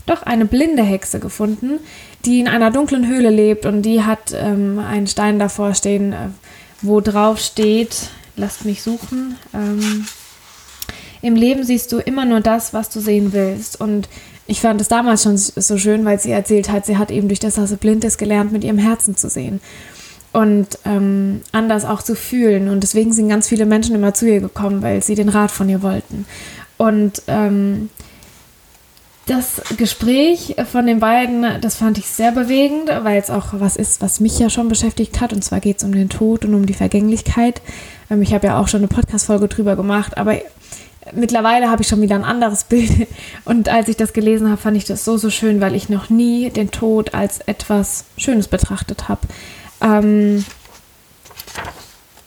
doch 0.05 0.23
eine 0.23 0.45
blinde 0.45 0.83
Hexe 0.83 1.19
gefunden, 1.19 1.79
die 2.25 2.39
in 2.39 2.47
einer 2.47 2.69
dunklen 2.71 3.07
Höhle 3.07 3.29
lebt 3.29 3.65
und 3.65 3.83
die 3.83 4.03
hat 4.03 4.33
ähm, 4.33 4.79
einen 4.79 5.07
Stein 5.07 5.39
davor 5.39 5.73
stehen, 5.73 6.11
äh, 6.11 6.27
wo 6.81 6.99
drauf 6.99 7.39
steht, 7.39 8.09
lasst 8.35 8.65
mich 8.65 8.81
suchen, 8.81 9.37
ähm, 9.53 10.05
im 11.21 11.35
Leben 11.35 11.63
siehst 11.63 11.91
du 11.91 11.97
immer 11.97 12.25
nur 12.25 12.41
das, 12.41 12.73
was 12.73 12.89
du 12.89 12.99
sehen 12.99 13.33
willst. 13.33 13.79
Und 13.79 14.09
ich 14.47 14.61
fand 14.61 14.81
es 14.81 14.87
damals 14.87 15.23
schon 15.23 15.37
so 15.37 15.77
schön, 15.77 16.03
weil 16.05 16.19
sie 16.19 16.31
erzählt 16.31 16.71
hat, 16.71 16.85
sie 16.85 16.97
hat 16.97 17.11
eben 17.11 17.27
durch 17.27 17.39
das, 17.39 17.55
dass 17.55 17.69
sie 17.69 17.77
blind 17.77 18.03
ist, 18.03 18.17
gelernt, 18.17 18.51
mit 18.51 18.63
ihrem 18.63 18.77
Herzen 18.77 19.15
zu 19.15 19.29
sehen 19.29 19.61
und 20.33 20.79
ähm, 20.85 21.41
anders 21.51 21.85
auch 21.85 22.01
zu 22.01 22.15
fühlen. 22.15 22.69
Und 22.69 22.83
deswegen 22.83 23.13
sind 23.13 23.29
ganz 23.29 23.47
viele 23.47 23.65
Menschen 23.65 23.95
immer 23.95 24.13
zu 24.13 24.27
ihr 24.27 24.39
gekommen, 24.39 24.81
weil 24.81 25.03
sie 25.03 25.15
den 25.15 25.29
Rat 25.29 25.51
von 25.51 25.69
ihr 25.69 25.83
wollten. 25.83 26.25
Und 26.77 27.21
ähm, 27.27 27.89
das 29.27 29.61
Gespräch 29.77 30.55
von 30.71 30.87
den 30.87 30.99
beiden, 30.99 31.45
das 31.61 31.75
fand 31.75 31.97
ich 31.97 32.07
sehr 32.07 32.31
bewegend, 32.31 32.89
weil 33.03 33.19
es 33.19 33.29
auch 33.29 33.47
was 33.51 33.75
ist, 33.75 34.01
was 34.01 34.19
mich 34.19 34.39
ja 34.39 34.49
schon 34.49 34.67
beschäftigt 34.67 35.21
hat. 35.21 35.33
Und 35.33 35.43
zwar 35.43 35.59
geht 35.59 35.77
es 35.77 35.83
um 35.83 35.93
den 35.93 36.09
Tod 36.09 36.45
und 36.45 36.55
um 36.55 36.65
die 36.65 36.73
Vergänglichkeit. 36.73 37.61
Ähm, 38.09 38.21
ich 38.21 38.33
habe 38.33 38.47
ja 38.47 38.59
auch 38.59 38.67
schon 38.67 38.79
eine 38.79 38.87
Podcast-Folge 38.87 39.47
drüber 39.47 39.75
gemacht, 39.75 40.17
aber 40.17 40.35
mittlerweile 41.13 41.69
habe 41.69 41.81
ich 41.81 41.87
schon 41.87 42.01
wieder 42.01 42.15
ein 42.15 42.23
anderes 42.23 42.63
Bild. 42.69 43.07
Und 43.45 43.69
als 43.69 43.87
ich 43.87 43.97
das 43.97 44.13
gelesen 44.13 44.49
habe, 44.49 44.61
fand 44.61 44.77
ich 44.77 44.85
das 44.85 45.05
so, 45.05 45.17
so 45.17 45.29
schön, 45.29 45.61
weil 45.61 45.75
ich 45.75 45.89
noch 45.89 46.09
nie 46.09 46.49
den 46.49 46.71
Tod 46.71 47.13
als 47.13 47.39
etwas 47.41 48.05
Schönes 48.17 48.47
betrachtet 48.47 49.09
habe. 49.09 49.21
Ähm 49.81 50.45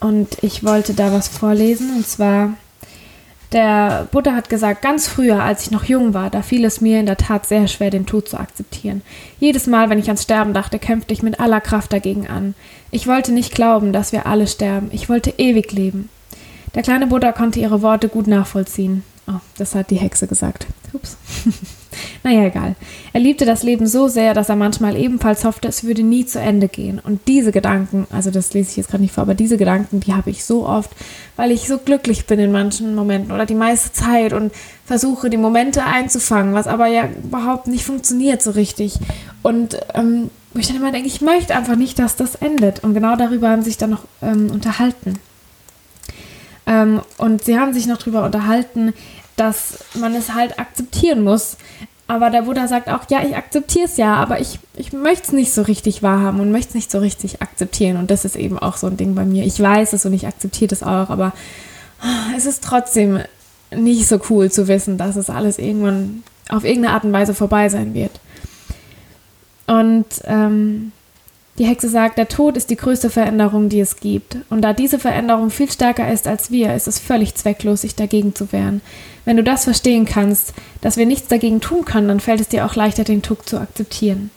und 0.00 0.36
ich 0.42 0.64
wollte 0.64 0.92
da 0.92 1.12
was 1.12 1.28
vorlesen. 1.28 1.96
Und 1.96 2.06
zwar, 2.06 2.54
der 3.52 4.06
Buddha 4.10 4.34
hat 4.34 4.50
gesagt, 4.50 4.82
ganz 4.82 5.08
früher, 5.08 5.42
als 5.42 5.62
ich 5.62 5.70
noch 5.70 5.84
jung 5.84 6.12
war, 6.12 6.28
da 6.28 6.42
fiel 6.42 6.64
es 6.64 6.82
mir 6.82 7.00
in 7.00 7.06
der 7.06 7.16
Tat 7.16 7.46
sehr 7.46 7.68
schwer, 7.68 7.88
den 7.88 8.04
Tod 8.04 8.28
zu 8.28 8.38
akzeptieren. 8.38 9.00
Jedes 9.40 9.66
Mal, 9.66 9.88
wenn 9.88 9.98
ich 9.98 10.08
ans 10.08 10.24
Sterben 10.24 10.52
dachte, 10.52 10.78
kämpfte 10.78 11.14
ich 11.14 11.22
mit 11.22 11.40
aller 11.40 11.62
Kraft 11.62 11.92
dagegen 11.92 12.26
an. 12.26 12.54
Ich 12.90 13.06
wollte 13.06 13.32
nicht 13.32 13.54
glauben, 13.54 13.94
dass 13.94 14.12
wir 14.12 14.26
alle 14.26 14.46
sterben. 14.46 14.90
Ich 14.92 15.08
wollte 15.08 15.32
ewig 15.38 15.72
leben. 15.72 16.10
Der 16.74 16.82
kleine 16.82 17.06
Buddha 17.06 17.32
konnte 17.32 17.60
ihre 17.60 17.82
Worte 17.82 18.08
gut 18.08 18.26
nachvollziehen. 18.26 19.04
Oh, 19.26 19.40
das 19.56 19.74
hat 19.74 19.90
die 19.90 19.96
Hexe 19.96 20.26
gesagt. 20.26 20.66
Ups. 20.92 21.16
naja, 22.22 22.44
egal. 22.44 22.76
Er 23.12 23.20
liebte 23.20 23.46
das 23.46 23.62
Leben 23.62 23.86
so 23.86 24.08
sehr, 24.08 24.34
dass 24.34 24.50
er 24.50 24.56
manchmal 24.56 24.96
ebenfalls 24.96 25.44
hoffte, 25.44 25.68
es 25.68 25.84
würde 25.84 26.02
nie 26.02 26.26
zu 26.26 26.40
Ende 26.40 26.68
gehen. 26.68 26.98
Und 26.98 27.26
diese 27.26 27.50
Gedanken, 27.50 28.06
also 28.10 28.30
das 28.30 28.52
lese 28.52 28.70
ich 28.70 28.76
jetzt 28.76 28.90
gerade 28.90 29.02
nicht 29.02 29.14
vor, 29.14 29.22
aber 29.22 29.34
diese 29.34 29.56
Gedanken, 29.56 30.00
die 30.00 30.12
habe 30.12 30.30
ich 30.30 30.44
so 30.44 30.66
oft, 30.66 30.90
weil 31.36 31.52
ich 31.52 31.66
so 31.66 31.78
glücklich 31.78 32.26
bin 32.26 32.38
in 32.38 32.52
manchen 32.52 32.94
Momenten 32.94 33.32
oder 33.32 33.46
die 33.46 33.54
meiste 33.54 33.92
Zeit 33.92 34.34
und 34.34 34.52
versuche, 34.84 35.30
die 35.30 35.38
Momente 35.38 35.84
einzufangen, 35.84 36.52
was 36.52 36.66
aber 36.66 36.86
ja 36.88 37.08
überhaupt 37.22 37.66
nicht 37.66 37.84
funktioniert 37.84 38.42
so 38.42 38.50
richtig. 38.50 38.98
Und 39.42 39.78
ähm, 39.94 40.30
wo 40.52 40.60
ich 40.60 40.66
dann 40.66 40.76
immer 40.76 40.92
denke, 40.92 41.08
ich 41.08 41.22
möchte 41.22 41.56
einfach 41.56 41.76
nicht, 41.76 41.98
dass 41.98 42.16
das 42.16 42.34
endet. 42.34 42.84
Und 42.84 42.94
genau 42.94 43.16
darüber 43.16 43.48
haben 43.48 43.62
sich 43.62 43.78
dann 43.78 43.90
noch 43.90 44.04
ähm, 44.22 44.50
unterhalten. 44.50 45.18
Ähm, 46.66 47.00
und 47.18 47.44
sie 47.44 47.58
haben 47.58 47.72
sich 47.74 47.86
noch 47.86 47.98
darüber 47.98 48.24
unterhalten, 48.24 48.94
dass 49.36 49.84
man 49.94 50.14
es 50.14 50.34
halt 50.34 50.58
akzeptieren 50.58 51.22
muss. 51.22 51.56
Aber 52.06 52.28
der 52.28 52.42
Buddha 52.42 52.68
sagt 52.68 52.88
auch, 52.88 53.08
ja, 53.08 53.22
ich 53.24 53.34
akzeptiere 53.34 53.86
es 53.86 53.96
ja, 53.96 54.14
aber 54.14 54.38
ich, 54.40 54.58
ich 54.76 54.92
möchte 54.92 55.28
es 55.28 55.32
nicht 55.32 55.54
so 55.54 55.62
richtig 55.62 56.02
wahrhaben 56.02 56.40
und 56.40 56.52
möchte 56.52 56.70
es 56.70 56.74
nicht 56.74 56.90
so 56.90 56.98
richtig 56.98 57.40
akzeptieren. 57.40 57.96
Und 57.96 58.10
das 58.10 58.24
ist 58.24 58.36
eben 58.36 58.58
auch 58.58 58.76
so 58.76 58.86
ein 58.86 58.98
Ding 58.98 59.14
bei 59.14 59.24
mir. 59.24 59.44
Ich 59.44 59.58
weiß 59.58 59.94
es 59.94 60.04
und 60.04 60.12
ich 60.12 60.26
akzeptiere 60.26 60.68
das 60.68 60.82
auch, 60.82 61.08
aber 61.08 61.32
es 62.36 62.44
ist 62.44 62.62
trotzdem 62.62 63.20
nicht 63.74 64.06
so 64.06 64.20
cool 64.28 64.50
zu 64.50 64.68
wissen, 64.68 64.98
dass 64.98 65.16
es 65.16 65.30
alles 65.30 65.58
irgendwann 65.58 66.22
auf 66.50 66.64
irgendeine 66.64 66.94
Art 66.94 67.04
und 67.04 67.12
Weise 67.12 67.34
vorbei 67.34 67.70
sein 67.70 67.94
wird. 67.94 68.12
Und 69.66 70.06
ähm, 70.24 70.92
die 71.58 71.66
Hexe 71.66 71.88
sagt, 71.88 72.18
der 72.18 72.28
Tod 72.28 72.56
ist 72.56 72.70
die 72.70 72.76
größte 72.76 73.10
Veränderung, 73.10 73.68
die 73.68 73.78
es 73.78 73.96
gibt. 73.96 74.38
Und 74.50 74.62
da 74.62 74.72
diese 74.72 74.98
Veränderung 74.98 75.50
viel 75.50 75.70
stärker 75.70 76.12
ist 76.12 76.26
als 76.26 76.50
wir, 76.50 76.74
ist 76.74 76.88
es 76.88 76.98
völlig 76.98 77.34
zwecklos, 77.36 77.82
sich 77.82 77.94
dagegen 77.94 78.34
zu 78.34 78.50
wehren. 78.52 78.80
Wenn 79.24 79.36
du 79.36 79.44
das 79.44 79.64
verstehen 79.64 80.04
kannst, 80.04 80.52
dass 80.80 80.96
wir 80.96 81.06
nichts 81.06 81.28
dagegen 81.28 81.60
tun 81.60 81.84
können, 81.84 82.08
dann 82.08 82.20
fällt 82.20 82.40
es 82.40 82.48
dir 82.48 82.66
auch 82.66 82.74
leichter, 82.74 83.04
den 83.04 83.22
Tod 83.22 83.48
zu 83.48 83.58
akzeptieren. 83.58 84.30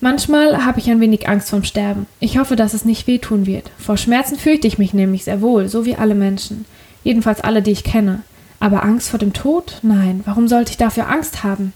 Manchmal 0.00 0.64
habe 0.64 0.80
ich 0.80 0.90
ein 0.90 1.00
wenig 1.00 1.28
Angst 1.28 1.50
vorm 1.50 1.62
Sterben. 1.62 2.06
Ich 2.18 2.38
hoffe, 2.38 2.56
dass 2.56 2.74
es 2.74 2.84
nicht 2.84 3.06
wehtun 3.06 3.46
wird. 3.46 3.70
Vor 3.78 3.96
Schmerzen 3.96 4.36
fürchte 4.36 4.66
ich 4.66 4.78
mich 4.78 4.94
nämlich 4.94 5.24
sehr 5.24 5.42
wohl, 5.42 5.68
so 5.68 5.84
wie 5.84 5.94
alle 5.94 6.14
Menschen. 6.14 6.64
Jedenfalls 7.04 7.42
alle, 7.42 7.62
die 7.62 7.70
ich 7.70 7.84
kenne. 7.84 8.22
Aber 8.58 8.82
Angst 8.82 9.10
vor 9.10 9.18
dem 9.18 9.32
Tod? 9.32 9.78
Nein, 9.82 10.22
warum 10.24 10.48
sollte 10.48 10.70
ich 10.70 10.76
dafür 10.76 11.08
Angst 11.08 11.44
haben? 11.44 11.72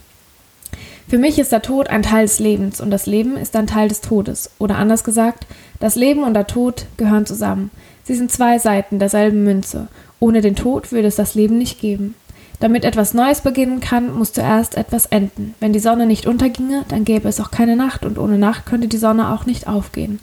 Für 1.07 1.19
mich 1.19 1.37
ist 1.37 1.51
der 1.51 1.61
Tod 1.61 1.89
ein 1.89 2.01
Teil 2.01 2.25
des 2.25 2.39
Lebens 2.39 2.81
und 2.81 2.89
das 2.89 3.05
Leben 3.05 3.37
ist 3.37 3.55
ein 3.55 3.67
Teil 3.67 3.89
des 3.89 4.01
Todes. 4.01 4.49
Oder 4.57 4.77
anders 4.77 5.03
gesagt, 5.03 5.45
das 5.79 5.95
Leben 5.95 6.23
und 6.23 6.33
der 6.33 6.47
Tod 6.47 6.87
gehören 6.97 7.27
zusammen. 7.27 7.69
Sie 8.03 8.15
sind 8.15 8.31
zwei 8.31 8.57
Seiten 8.57 8.97
derselben 8.97 9.43
Münze. 9.43 9.87
Ohne 10.19 10.41
den 10.41 10.55
Tod 10.55 10.91
würde 10.91 11.07
es 11.07 11.15
das 11.15 11.35
Leben 11.35 11.59
nicht 11.59 11.79
geben. 11.79 12.15
Damit 12.59 12.85
etwas 12.85 13.13
Neues 13.13 13.41
beginnen 13.41 13.81
kann, 13.81 14.15
muss 14.15 14.33
zuerst 14.33 14.77
etwas 14.77 15.05
enden. 15.05 15.53
Wenn 15.59 15.73
die 15.73 15.79
Sonne 15.79 16.07
nicht 16.07 16.25
unterginge, 16.25 16.85
dann 16.87 17.05
gäbe 17.05 17.27
es 17.27 17.39
auch 17.39 17.51
keine 17.51 17.75
Nacht 17.75 18.05
und 18.05 18.17
ohne 18.17 18.39
Nacht 18.39 18.65
könnte 18.65 18.87
die 18.87 18.97
Sonne 18.97 19.31
auch 19.31 19.45
nicht 19.45 19.67
aufgehen. 19.67 20.19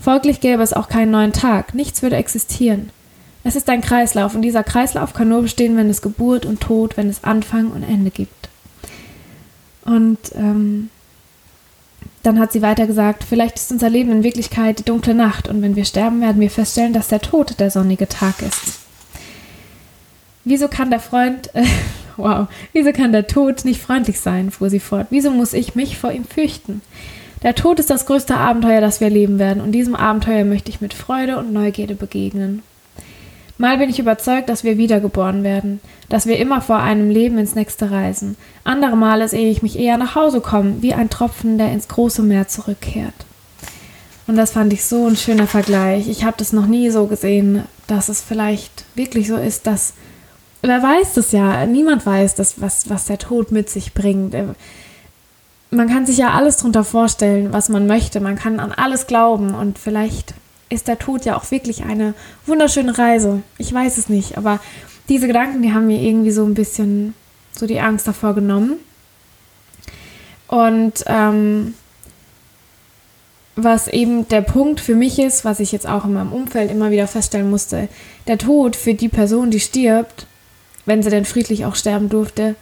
Folglich 0.00 0.40
gäbe 0.40 0.62
es 0.62 0.72
auch 0.72 0.88
keinen 0.88 1.10
neuen 1.10 1.32
Tag, 1.32 1.74
nichts 1.74 2.02
würde 2.02 2.16
existieren. 2.16 2.90
Es 3.44 3.56
ist 3.56 3.68
ein 3.68 3.80
Kreislauf 3.82 4.34
und 4.34 4.42
dieser 4.42 4.62
Kreislauf 4.62 5.12
kann 5.12 5.28
nur 5.28 5.42
bestehen, 5.42 5.76
wenn 5.76 5.90
es 5.90 6.00
Geburt 6.00 6.46
und 6.46 6.60
Tod, 6.60 6.96
wenn 6.96 7.08
es 7.08 7.24
Anfang 7.24 7.70
und 7.72 7.82
Ende 7.82 8.10
gibt. 8.10 8.41
Und 9.84 10.18
ähm, 10.34 10.90
dann 12.22 12.38
hat 12.38 12.52
sie 12.52 12.62
weiter 12.62 12.86
gesagt, 12.86 13.24
vielleicht 13.24 13.56
ist 13.56 13.72
unser 13.72 13.90
Leben 13.90 14.10
in 14.10 14.22
Wirklichkeit 14.22 14.78
die 14.78 14.84
dunkle 14.84 15.14
Nacht 15.14 15.48
und 15.48 15.60
wenn 15.62 15.76
wir 15.76 15.84
sterben, 15.84 16.20
werden 16.20 16.40
wir 16.40 16.50
feststellen, 16.50 16.92
dass 16.92 17.08
der 17.08 17.20
Tod 17.20 17.58
der 17.58 17.70
sonnige 17.70 18.08
Tag 18.08 18.42
ist. 18.42 18.80
Wieso 20.44 20.68
kann 20.68 20.90
der 20.90 21.00
Freund, 21.00 21.54
äh, 21.54 21.64
wow, 22.16 22.46
wieso 22.72 22.92
kann 22.92 23.12
der 23.12 23.26
Tod 23.26 23.64
nicht 23.64 23.80
freundlich 23.80 24.20
sein, 24.20 24.50
fuhr 24.50 24.70
sie 24.70 24.80
fort. 24.80 25.08
Wieso 25.10 25.30
muss 25.30 25.52
ich 25.52 25.74
mich 25.74 25.98
vor 25.98 26.12
ihm 26.12 26.24
fürchten? 26.24 26.80
Der 27.42 27.56
Tod 27.56 27.80
ist 27.80 27.90
das 27.90 28.06
größte 28.06 28.36
Abenteuer, 28.36 28.80
das 28.80 29.00
wir 29.00 29.10
leben 29.10 29.40
werden, 29.40 29.60
und 29.60 29.72
diesem 29.72 29.96
Abenteuer 29.96 30.44
möchte 30.44 30.70
ich 30.70 30.80
mit 30.80 30.94
Freude 30.94 31.38
und 31.38 31.52
Neugierde 31.52 31.96
begegnen. 31.96 32.62
Mal 33.58 33.78
bin 33.78 33.90
ich 33.90 33.98
überzeugt, 33.98 34.48
dass 34.48 34.64
wir 34.64 34.78
wiedergeboren 34.78 35.44
werden, 35.44 35.80
dass 36.08 36.26
wir 36.26 36.38
immer 36.38 36.60
vor 36.60 36.78
einem 36.78 37.10
Leben 37.10 37.38
ins 37.38 37.54
nächste 37.54 37.90
reisen. 37.90 38.36
Andere 38.64 38.96
Male 38.96 39.28
sehe 39.28 39.50
ich 39.50 39.62
mich 39.62 39.78
eher 39.78 39.98
nach 39.98 40.14
Hause 40.14 40.40
kommen, 40.40 40.82
wie 40.82 40.94
ein 40.94 41.10
Tropfen, 41.10 41.58
der 41.58 41.72
ins 41.72 41.88
große 41.88 42.22
Meer 42.22 42.48
zurückkehrt. 42.48 43.14
Und 44.26 44.36
das 44.36 44.52
fand 44.52 44.72
ich 44.72 44.84
so 44.84 45.06
ein 45.06 45.16
schöner 45.16 45.46
Vergleich. 45.46 46.08
Ich 46.08 46.24
habe 46.24 46.36
das 46.38 46.52
noch 46.52 46.66
nie 46.66 46.90
so 46.90 47.06
gesehen, 47.06 47.64
dass 47.86 48.08
es 48.08 48.20
vielleicht 48.20 48.84
wirklich 48.94 49.28
so 49.28 49.36
ist, 49.36 49.66
dass 49.66 49.94
wer 50.62 50.82
weiß 50.82 51.14
das 51.14 51.32
ja, 51.32 51.66
niemand 51.66 52.06
weiß 52.06 52.34
das, 52.36 52.60
was, 52.60 52.88
was 52.88 53.06
der 53.06 53.18
Tod 53.18 53.52
mit 53.52 53.68
sich 53.68 53.94
bringt. 53.94 54.34
Man 55.70 55.88
kann 55.88 56.06
sich 56.06 56.18
ja 56.18 56.30
alles 56.30 56.58
darunter 56.58 56.84
vorstellen, 56.84 57.52
was 57.52 57.68
man 57.68 57.86
möchte. 57.86 58.20
Man 58.20 58.36
kann 58.36 58.60
an 58.60 58.72
alles 58.72 59.06
glauben 59.06 59.54
und 59.54 59.78
vielleicht 59.78 60.34
ist 60.72 60.88
der 60.88 60.98
Tod 60.98 61.24
ja 61.24 61.36
auch 61.36 61.50
wirklich 61.50 61.84
eine 61.84 62.14
wunderschöne 62.46 62.96
Reise. 62.96 63.42
Ich 63.58 63.72
weiß 63.72 63.98
es 63.98 64.08
nicht, 64.08 64.38
aber 64.38 64.60
diese 65.08 65.26
Gedanken, 65.26 65.62
die 65.62 65.72
haben 65.72 65.86
mir 65.86 66.00
irgendwie 66.00 66.30
so 66.30 66.44
ein 66.44 66.54
bisschen 66.54 67.14
so 67.54 67.66
die 67.66 67.80
Angst 67.80 68.06
davor 68.08 68.34
genommen. 68.34 68.78
Und 70.48 71.04
ähm, 71.06 71.74
was 73.56 73.88
eben 73.88 74.28
der 74.28 74.40
Punkt 74.40 74.80
für 74.80 74.94
mich 74.94 75.18
ist, 75.18 75.44
was 75.44 75.60
ich 75.60 75.72
jetzt 75.72 75.86
auch 75.86 76.04
in 76.04 76.14
meinem 76.14 76.32
Umfeld 76.32 76.70
immer 76.70 76.90
wieder 76.90 77.06
feststellen 77.06 77.50
musste, 77.50 77.88
der 78.26 78.38
Tod 78.38 78.76
für 78.76 78.94
die 78.94 79.08
Person, 79.08 79.50
die 79.50 79.60
stirbt, 79.60 80.26
wenn 80.86 81.02
sie 81.02 81.10
denn 81.10 81.24
friedlich 81.24 81.64
auch 81.64 81.74
sterben 81.74 82.08
durfte, 82.08 82.54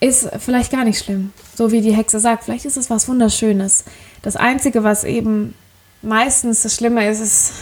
ist 0.00 0.28
vielleicht 0.38 0.72
gar 0.72 0.84
nicht 0.84 1.02
schlimm. 1.02 1.32
So 1.54 1.72
wie 1.72 1.80
die 1.80 1.94
Hexe 1.94 2.20
sagt, 2.20 2.44
vielleicht 2.44 2.64
ist 2.64 2.76
es 2.76 2.90
was 2.90 3.08
Wunderschönes. 3.08 3.84
Das 4.22 4.36
Einzige, 4.36 4.82
was 4.82 5.04
eben 5.04 5.54
meistens 6.02 6.62
das 6.62 6.74
Schlimme 6.74 7.08
ist 7.08 7.20
es 7.20 7.52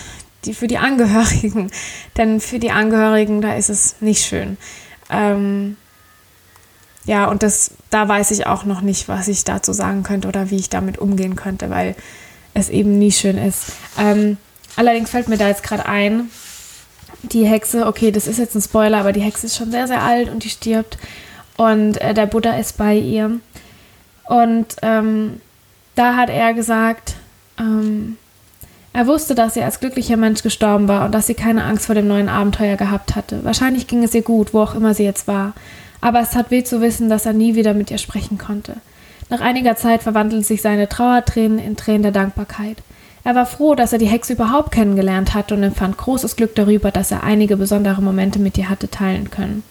die, 0.45 0.55
für 0.55 0.69
die 0.69 0.79
Angehörigen. 0.79 1.71
Denn 2.17 2.41
für 2.41 2.59
die 2.59 2.71
Angehörigen, 2.71 3.41
da 3.41 3.55
ist 3.55 3.71
es 3.71 3.97
nicht 4.01 4.25
schön. 4.25 4.57
Ähm, 5.11 5.77
ja, 7.05 7.27
und 7.27 7.43
das, 7.43 7.73
da 7.91 8.07
weiß 8.07 8.31
ich 8.33 8.47
auch 8.47 8.65
noch 8.65 8.81
nicht, 8.81 9.09
was 9.09 9.29
ich 9.29 9.45
dazu 9.45 9.73
sagen 9.73 10.03
könnte 10.03 10.29
oder 10.29 10.51
wie 10.51 10.57
ich 10.57 10.69
damit 10.69 10.99
umgehen 10.99 11.37
könnte, 11.37 11.71
weil 11.71 11.95
es 12.55 12.69
eben 12.69 12.99
nie 12.99 13.13
schön 13.13 13.39
ist. 13.39 13.73
Ähm, 13.99 14.37
allerdings 14.77 15.11
fällt 15.11 15.29
mir 15.29 15.39
da 15.39 15.49
jetzt 15.49 15.63
gerade 15.63 15.87
ein, 15.87 16.31
die 17.23 17.47
Hexe, 17.47 17.87
okay, 17.87 18.11
das 18.11 18.27
ist 18.27 18.39
jetzt 18.39 18.55
ein 18.55 18.63
Spoiler, 18.63 18.99
aber 18.99 19.13
die 19.13 19.23
Hexe 19.23 19.47
ist 19.47 19.57
schon 19.57 19.71
sehr, 19.71 19.87
sehr 19.87 20.03
alt 20.03 20.29
und 20.29 20.45
die 20.45 20.51
stirbt. 20.51 20.99
Und 21.57 22.01
äh, 22.01 22.15
der 22.15 22.27
Buddha 22.27 22.57
ist 22.57 22.77
bei 22.77 22.95
ihr. 22.97 23.41
Und 24.25 24.77
ähm, 24.83 25.41
da 25.95 26.17
hat 26.17 26.31
er 26.31 26.55
gesagt, 26.55 27.17
ähm, 27.59 28.19
er 28.99 29.07
wusste, 29.07 29.37
dass 29.37 29.55
sie 29.55 29.63
als 29.63 29.79
glücklicher 29.79 30.17
Mensch 30.17 30.43
gestorben 30.43 30.89
war 30.89 31.05
und 31.05 31.15
dass 31.15 31.29
sie 31.29 31.35
keine 31.35 31.63
Angst 31.63 31.87
vor 31.87 31.95
dem 31.95 32.09
neuen 32.09 32.29
Abenteuer 32.29 32.75
gehabt 32.75 33.15
hatte. 33.15 33.45
Wahrscheinlich 33.45 33.87
ging 33.87 34.03
es 34.03 34.13
ihr 34.13 34.23
gut, 34.23 34.53
wo 34.53 34.61
auch 34.61 34.75
immer 34.75 34.93
sie 34.93 35.05
jetzt 35.05 35.29
war. 35.29 35.53
Aber 36.01 36.19
es 36.19 36.31
tat 36.31 36.51
weh 36.51 36.65
zu 36.65 36.81
wissen, 36.81 37.09
dass 37.09 37.25
er 37.25 37.33
nie 37.33 37.55
wieder 37.55 37.75
mit 37.75 37.93
ihr 37.93 37.99
sprechen 37.99 38.39
konnte. 38.39 38.79
Nach 39.31 39.41
einiger 39.41 39.77
Zeit 39.77 40.03
verwandelten 40.03 40.43
sich 40.43 40.63
seine 40.63 40.89
Trauertränen 40.89 41.61
in 41.61 41.77
Tränen 41.77 42.03
der 42.03 42.11
Dankbarkeit. 42.11 42.79
Er 43.23 43.37
war 43.37 43.47
froh, 43.47 43.77
dass 43.77 43.93
er 43.93 44.01
die 44.01 44.07
Hexe 44.07 44.33
überhaupt 44.33 44.73
kennengelernt 44.73 45.33
hatte 45.33 45.55
und 45.55 45.63
empfand 45.63 45.97
großes 45.97 46.35
Glück 46.35 46.57
darüber, 46.57 46.91
dass 46.91 47.13
er 47.13 47.23
einige 47.23 47.57
besondere 47.57 48.03
Momente 48.03 48.41
mit 48.41 48.59
ihr 48.59 48.69
hatte 48.69 48.91
teilen 48.91 49.31
können. 49.31 49.63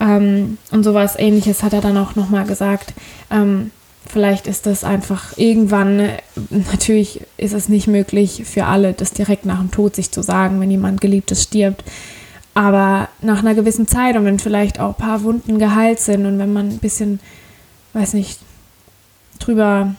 Ähm, 0.00 0.58
und 0.70 0.84
sowas 0.84 1.18
ähnliches 1.18 1.62
hat 1.62 1.72
er 1.72 1.80
dann 1.80 1.96
auch 1.96 2.14
nochmal 2.14 2.44
gesagt. 2.44 2.92
Ähm, 3.30 3.70
Vielleicht 4.08 4.46
ist 4.46 4.66
das 4.66 4.84
einfach 4.84 5.36
irgendwann, 5.36 6.08
natürlich 6.48 7.20
ist 7.36 7.52
es 7.52 7.68
nicht 7.68 7.86
möglich 7.86 8.44
für 8.46 8.64
alle, 8.64 8.94
das 8.94 9.12
direkt 9.12 9.44
nach 9.44 9.58
dem 9.58 9.70
Tod 9.70 9.94
sich 9.94 10.10
zu 10.10 10.22
sagen, 10.22 10.60
wenn 10.60 10.70
jemand 10.70 11.00
Geliebtes 11.00 11.42
stirbt. 11.42 11.84
Aber 12.54 13.08
nach 13.20 13.40
einer 13.40 13.54
gewissen 13.54 13.86
Zeit 13.86 14.16
und 14.16 14.24
wenn 14.24 14.38
vielleicht 14.38 14.80
auch 14.80 14.98
ein 14.98 15.06
paar 15.06 15.22
Wunden 15.22 15.58
geheilt 15.58 16.00
sind 16.00 16.26
und 16.26 16.38
wenn 16.38 16.52
man 16.52 16.70
ein 16.70 16.78
bisschen, 16.78 17.20
weiß 17.92 18.14
nicht, 18.14 18.40
drüber 19.38 19.94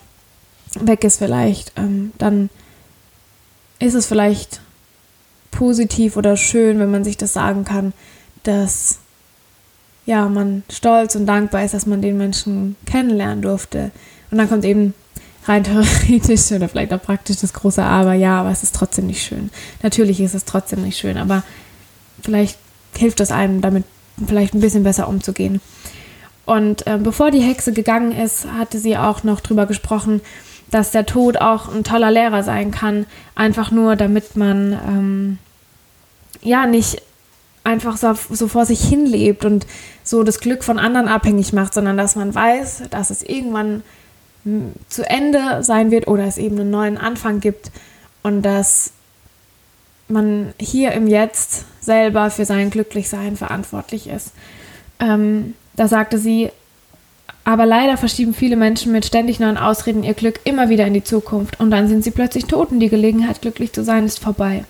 weg 0.74 1.04
ist 1.04 1.18
vielleicht, 1.18 1.72
ähm, 1.76 2.12
dann 2.18 2.50
ist 3.78 3.94
es 3.94 4.06
vielleicht 4.06 4.60
positiv 5.50 6.16
oder 6.16 6.36
schön, 6.36 6.78
wenn 6.78 6.90
man 6.90 7.04
sich 7.04 7.16
das 7.16 7.32
sagen 7.32 7.64
kann, 7.64 7.92
dass 8.42 8.99
ja, 10.06 10.28
man 10.28 10.62
stolz 10.70 11.14
und 11.14 11.26
dankbar 11.26 11.64
ist, 11.64 11.74
dass 11.74 11.86
man 11.86 12.02
den 12.02 12.16
Menschen 12.16 12.76
kennenlernen 12.86 13.42
durfte. 13.42 13.90
Und 14.30 14.38
dann 14.38 14.48
kommt 14.48 14.64
eben 14.64 14.94
rein 15.46 15.64
theoretisch 15.64 16.52
oder 16.52 16.68
vielleicht 16.68 16.92
auch 16.92 17.02
praktisch 17.02 17.38
das 17.38 17.52
große 17.52 17.82
Aber, 17.82 18.14
ja, 18.14 18.40
aber 18.40 18.50
es 18.50 18.62
ist 18.62 18.74
trotzdem 18.74 19.06
nicht 19.06 19.22
schön. 19.22 19.50
Natürlich 19.82 20.20
ist 20.20 20.34
es 20.34 20.44
trotzdem 20.44 20.82
nicht 20.82 20.98
schön, 20.98 21.16
aber 21.16 21.42
vielleicht 22.22 22.58
hilft 22.96 23.20
es 23.20 23.30
einem 23.30 23.60
damit 23.60 23.84
vielleicht 24.26 24.54
ein 24.54 24.60
bisschen 24.60 24.82
besser 24.82 25.08
umzugehen. 25.08 25.60
Und 26.44 26.86
äh, 26.86 26.98
bevor 26.98 27.30
die 27.30 27.42
Hexe 27.42 27.72
gegangen 27.72 28.12
ist, 28.12 28.46
hatte 28.46 28.78
sie 28.78 28.96
auch 28.96 29.22
noch 29.22 29.40
drüber 29.40 29.66
gesprochen, 29.66 30.20
dass 30.70 30.90
der 30.90 31.06
Tod 31.06 31.36
auch 31.36 31.72
ein 31.72 31.84
toller 31.84 32.10
Lehrer 32.10 32.42
sein 32.42 32.70
kann, 32.70 33.06
einfach 33.34 33.70
nur 33.70 33.96
damit 33.96 34.36
man 34.36 34.72
ähm, 34.72 35.38
ja 36.42 36.66
nicht 36.66 37.02
einfach 37.70 37.96
so, 37.96 38.14
so 38.34 38.48
vor 38.48 38.66
sich 38.66 38.82
hin 38.82 39.06
lebt 39.06 39.44
und 39.44 39.66
so 40.04 40.22
das 40.22 40.40
Glück 40.40 40.64
von 40.64 40.78
anderen 40.78 41.08
abhängig 41.08 41.52
macht, 41.52 41.72
sondern 41.72 41.96
dass 41.96 42.16
man 42.16 42.34
weiß, 42.34 42.82
dass 42.90 43.10
es 43.10 43.22
irgendwann 43.22 43.82
zu 44.88 45.08
Ende 45.08 45.62
sein 45.62 45.90
wird 45.90 46.08
oder 46.08 46.24
es 46.24 46.38
eben 46.38 46.58
einen 46.58 46.70
neuen 46.70 46.98
Anfang 46.98 47.40
gibt 47.40 47.70
und 48.22 48.42
dass 48.42 48.92
man 50.08 50.52
hier 50.58 50.92
im 50.92 51.06
Jetzt 51.06 51.64
selber 51.80 52.30
für 52.30 52.44
sein 52.44 52.70
Glücklichsein 52.70 53.36
verantwortlich 53.36 54.08
ist. 54.08 54.32
Ähm, 54.98 55.54
da 55.76 55.88
sagte 55.88 56.18
sie, 56.18 56.50
aber 57.44 57.66
leider 57.66 57.96
verschieben 57.96 58.34
viele 58.34 58.56
Menschen 58.56 58.92
mit 58.92 59.06
ständig 59.06 59.40
neuen 59.40 59.56
Ausreden 59.56 60.04
ihr 60.04 60.14
Glück 60.14 60.40
immer 60.44 60.68
wieder 60.68 60.86
in 60.86 60.94
die 60.94 61.04
Zukunft 61.04 61.60
und 61.60 61.70
dann 61.70 61.88
sind 61.88 62.02
sie 62.02 62.10
plötzlich 62.10 62.46
tot 62.46 62.70
und 62.70 62.80
die 62.80 62.88
Gelegenheit, 62.88 63.40
glücklich 63.40 63.72
zu 63.72 63.84
sein, 63.84 64.04
ist 64.04 64.20
vorbei. 64.20 64.64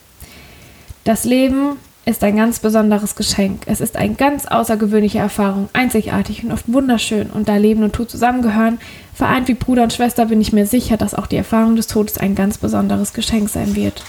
Das 1.05 1.25
Leben 1.25 1.77
ist 2.07 2.25
ein 2.25 2.37
ganz 2.37 2.59
besonderes 2.59 3.15
Geschenk. 3.15 3.63
Es 3.67 3.81
ist 3.81 3.97
eine 3.97 4.15
ganz 4.15 4.47
außergewöhnliche 4.47 5.19
Erfahrung, 5.19 5.69
einzigartig 5.73 6.43
und 6.43 6.53
oft 6.53 6.65
wunderschön. 6.67 7.31
Und 7.31 7.49
da 7.49 7.57
Leben 7.57 7.83
und 7.83 7.95
Tod 7.95 8.11
zusammengehören, 8.11 8.79
vereint 9.15 9.49
wie 9.49 9.55
Bruder 9.55 9.83
und 9.83 9.93
Schwester, 9.93 10.27
bin 10.27 10.41
ich 10.41 10.53
mir 10.53 10.67
sicher, 10.67 10.97
dass 10.97 11.15
auch 11.15 11.27
die 11.27 11.37
Erfahrung 11.37 11.77
des 11.77 11.87
Todes 11.87 12.19
ein 12.19 12.35
ganz 12.35 12.59
besonderes 12.59 13.13
Geschenk 13.13 13.49
sein 13.51 13.77
wird. 13.77 14.03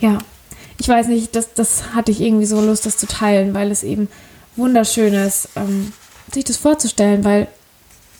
Ja, 0.00 0.18
ich 0.78 0.88
weiß 0.88 1.08
nicht, 1.08 1.34
das, 1.34 1.54
das 1.54 1.94
hatte 1.94 2.12
ich 2.12 2.20
irgendwie 2.20 2.46
so 2.46 2.60
Lust, 2.60 2.86
das 2.86 2.96
zu 2.96 3.06
teilen, 3.06 3.54
weil 3.54 3.70
es 3.70 3.82
eben 3.82 4.08
wunderschön 4.56 5.14
ist, 5.14 5.48
ähm, 5.56 5.92
sich 6.32 6.44
das 6.44 6.56
vorzustellen, 6.56 7.24
weil 7.24 7.48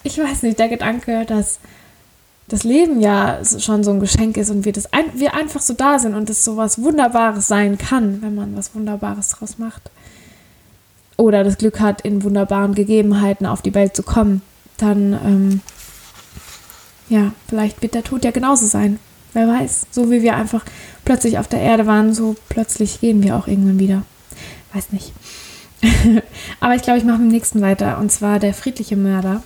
ich 0.02 0.18
weiß 0.18 0.42
nicht, 0.42 0.58
der 0.58 0.68
Gedanke, 0.68 1.24
dass 1.24 1.58
das 2.48 2.62
Leben 2.62 3.00
ja 3.00 3.40
schon 3.44 3.84
so 3.84 3.90
ein 3.90 4.00
Geschenk 4.00 4.36
ist 4.36 4.50
und 4.50 4.64
wir, 4.64 4.72
das 4.72 4.92
ein, 4.92 5.06
wir 5.14 5.34
einfach 5.34 5.60
so 5.60 5.72
da 5.72 5.98
sind 5.98 6.14
und 6.14 6.28
es 6.28 6.44
so 6.44 6.56
was 6.56 6.80
Wunderbares 6.80 7.48
sein 7.48 7.78
kann, 7.78 8.20
wenn 8.22 8.34
man 8.34 8.56
was 8.56 8.74
Wunderbares 8.74 9.30
draus 9.30 9.58
macht. 9.58 9.90
Oder 11.16 11.44
das 11.44 11.58
Glück 11.58 11.80
hat, 11.80 12.02
in 12.02 12.22
wunderbaren 12.22 12.74
Gegebenheiten 12.74 13.46
auf 13.46 13.62
die 13.62 13.74
Welt 13.74 13.96
zu 13.96 14.02
kommen, 14.02 14.42
dann, 14.76 15.12
ähm, 15.12 15.60
ja, 17.08 17.32
vielleicht 17.48 17.80
wird 17.82 17.94
der 17.94 18.02
Tod 18.02 18.24
ja 18.24 18.30
genauso 18.30 18.66
sein. 18.66 18.98
Wer 19.32 19.48
weiß. 19.48 19.86
So 19.90 20.10
wie 20.10 20.22
wir 20.22 20.36
einfach 20.36 20.64
plötzlich 21.04 21.38
auf 21.38 21.48
der 21.48 21.60
Erde 21.60 21.86
waren, 21.86 22.14
so 22.14 22.36
plötzlich 22.48 23.00
gehen 23.00 23.22
wir 23.22 23.36
auch 23.36 23.46
irgendwann 23.46 23.78
wieder. 23.78 24.02
Weiß 24.72 24.90
nicht. 24.92 25.12
Aber 26.60 26.74
ich 26.74 26.82
glaube, 26.82 26.98
ich 26.98 27.04
mache 27.04 27.18
mit 27.18 27.30
dem 27.30 27.32
nächsten 27.32 27.60
weiter. 27.60 27.98
Und 27.98 28.10
zwar 28.10 28.38
der 28.38 28.54
friedliche 28.54 28.96
Mörder. 28.96 29.42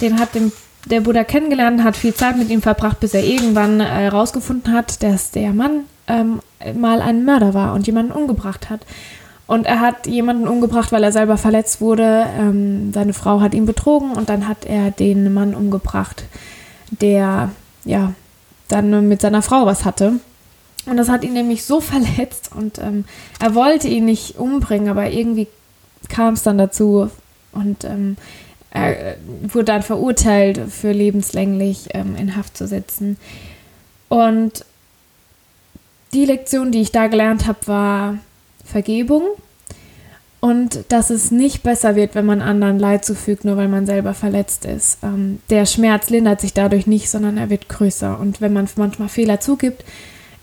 Den 0.00 0.18
hat 0.18 0.34
den 0.34 0.52
der 0.86 1.00
Buddha 1.00 1.24
kennengelernt, 1.24 1.82
hat 1.82 1.96
viel 1.96 2.14
Zeit 2.14 2.38
mit 2.38 2.48
ihm 2.48 2.62
verbracht, 2.62 3.00
bis 3.00 3.12
er 3.12 3.24
irgendwann 3.24 3.80
herausgefunden 3.80 4.72
äh, 4.72 4.76
hat, 4.76 5.02
dass 5.02 5.32
der 5.32 5.52
Mann 5.52 5.84
ähm, 6.06 6.40
mal 6.74 7.02
ein 7.02 7.24
Mörder 7.24 7.54
war 7.54 7.74
und 7.74 7.86
jemanden 7.86 8.12
umgebracht 8.12 8.70
hat. 8.70 8.86
Und 9.48 9.66
er 9.66 9.80
hat 9.80 10.06
jemanden 10.06 10.48
umgebracht, 10.48 10.90
weil 10.92 11.04
er 11.04 11.12
selber 11.12 11.36
verletzt 11.36 11.80
wurde. 11.80 12.26
Ähm, 12.38 12.92
seine 12.92 13.12
Frau 13.12 13.40
hat 13.40 13.54
ihn 13.54 13.66
betrogen 13.66 14.12
und 14.12 14.28
dann 14.28 14.48
hat 14.48 14.64
er 14.64 14.90
den 14.90 15.32
Mann 15.34 15.54
umgebracht, 15.54 16.24
der 16.90 17.50
ja 17.84 18.12
dann 18.68 19.08
mit 19.08 19.20
seiner 19.20 19.42
Frau 19.42 19.66
was 19.66 19.84
hatte. 19.84 20.14
Und 20.86 20.96
das 20.96 21.08
hat 21.08 21.24
ihn 21.24 21.32
nämlich 21.32 21.64
so 21.64 21.80
verletzt 21.80 22.50
und 22.54 22.78
ähm, 22.78 23.04
er 23.40 23.54
wollte 23.54 23.88
ihn 23.88 24.04
nicht 24.04 24.38
umbringen, 24.38 24.88
aber 24.88 25.10
irgendwie 25.10 25.48
kam 26.08 26.34
es 26.34 26.44
dann 26.44 26.58
dazu 26.58 27.10
und 27.52 27.84
ähm, 27.84 28.16
er 28.76 29.16
wurde 29.42 29.64
dann 29.64 29.82
verurteilt, 29.82 30.60
für 30.70 30.92
lebenslänglich 30.92 31.88
ähm, 31.94 32.16
in 32.16 32.36
Haft 32.36 32.56
zu 32.56 32.66
sitzen. 32.66 33.16
Und 34.08 34.64
die 36.12 36.24
Lektion, 36.24 36.72
die 36.72 36.82
ich 36.82 36.92
da 36.92 37.08
gelernt 37.08 37.46
habe, 37.46 37.58
war 37.66 38.18
Vergebung 38.64 39.22
und 40.40 40.84
dass 40.90 41.10
es 41.10 41.30
nicht 41.30 41.62
besser 41.62 41.96
wird, 41.96 42.14
wenn 42.14 42.26
man 42.26 42.42
anderen 42.42 42.78
Leid 42.78 43.04
zufügt, 43.04 43.44
nur 43.44 43.56
weil 43.56 43.68
man 43.68 43.86
selber 43.86 44.14
verletzt 44.14 44.64
ist. 44.64 44.98
Ähm, 45.02 45.40
der 45.50 45.66
Schmerz 45.66 46.10
lindert 46.10 46.40
sich 46.40 46.52
dadurch 46.52 46.86
nicht, 46.86 47.10
sondern 47.10 47.38
er 47.38 47.50
wird 47.50 47.68
größer. 47.68 48.18
Und 48.18 48.40
wenn 48.40 48.52
man 48.52 48.68
manchmal 48.76 49.08
Fehler 49.08 49.40
zugibt, 49.40 49.84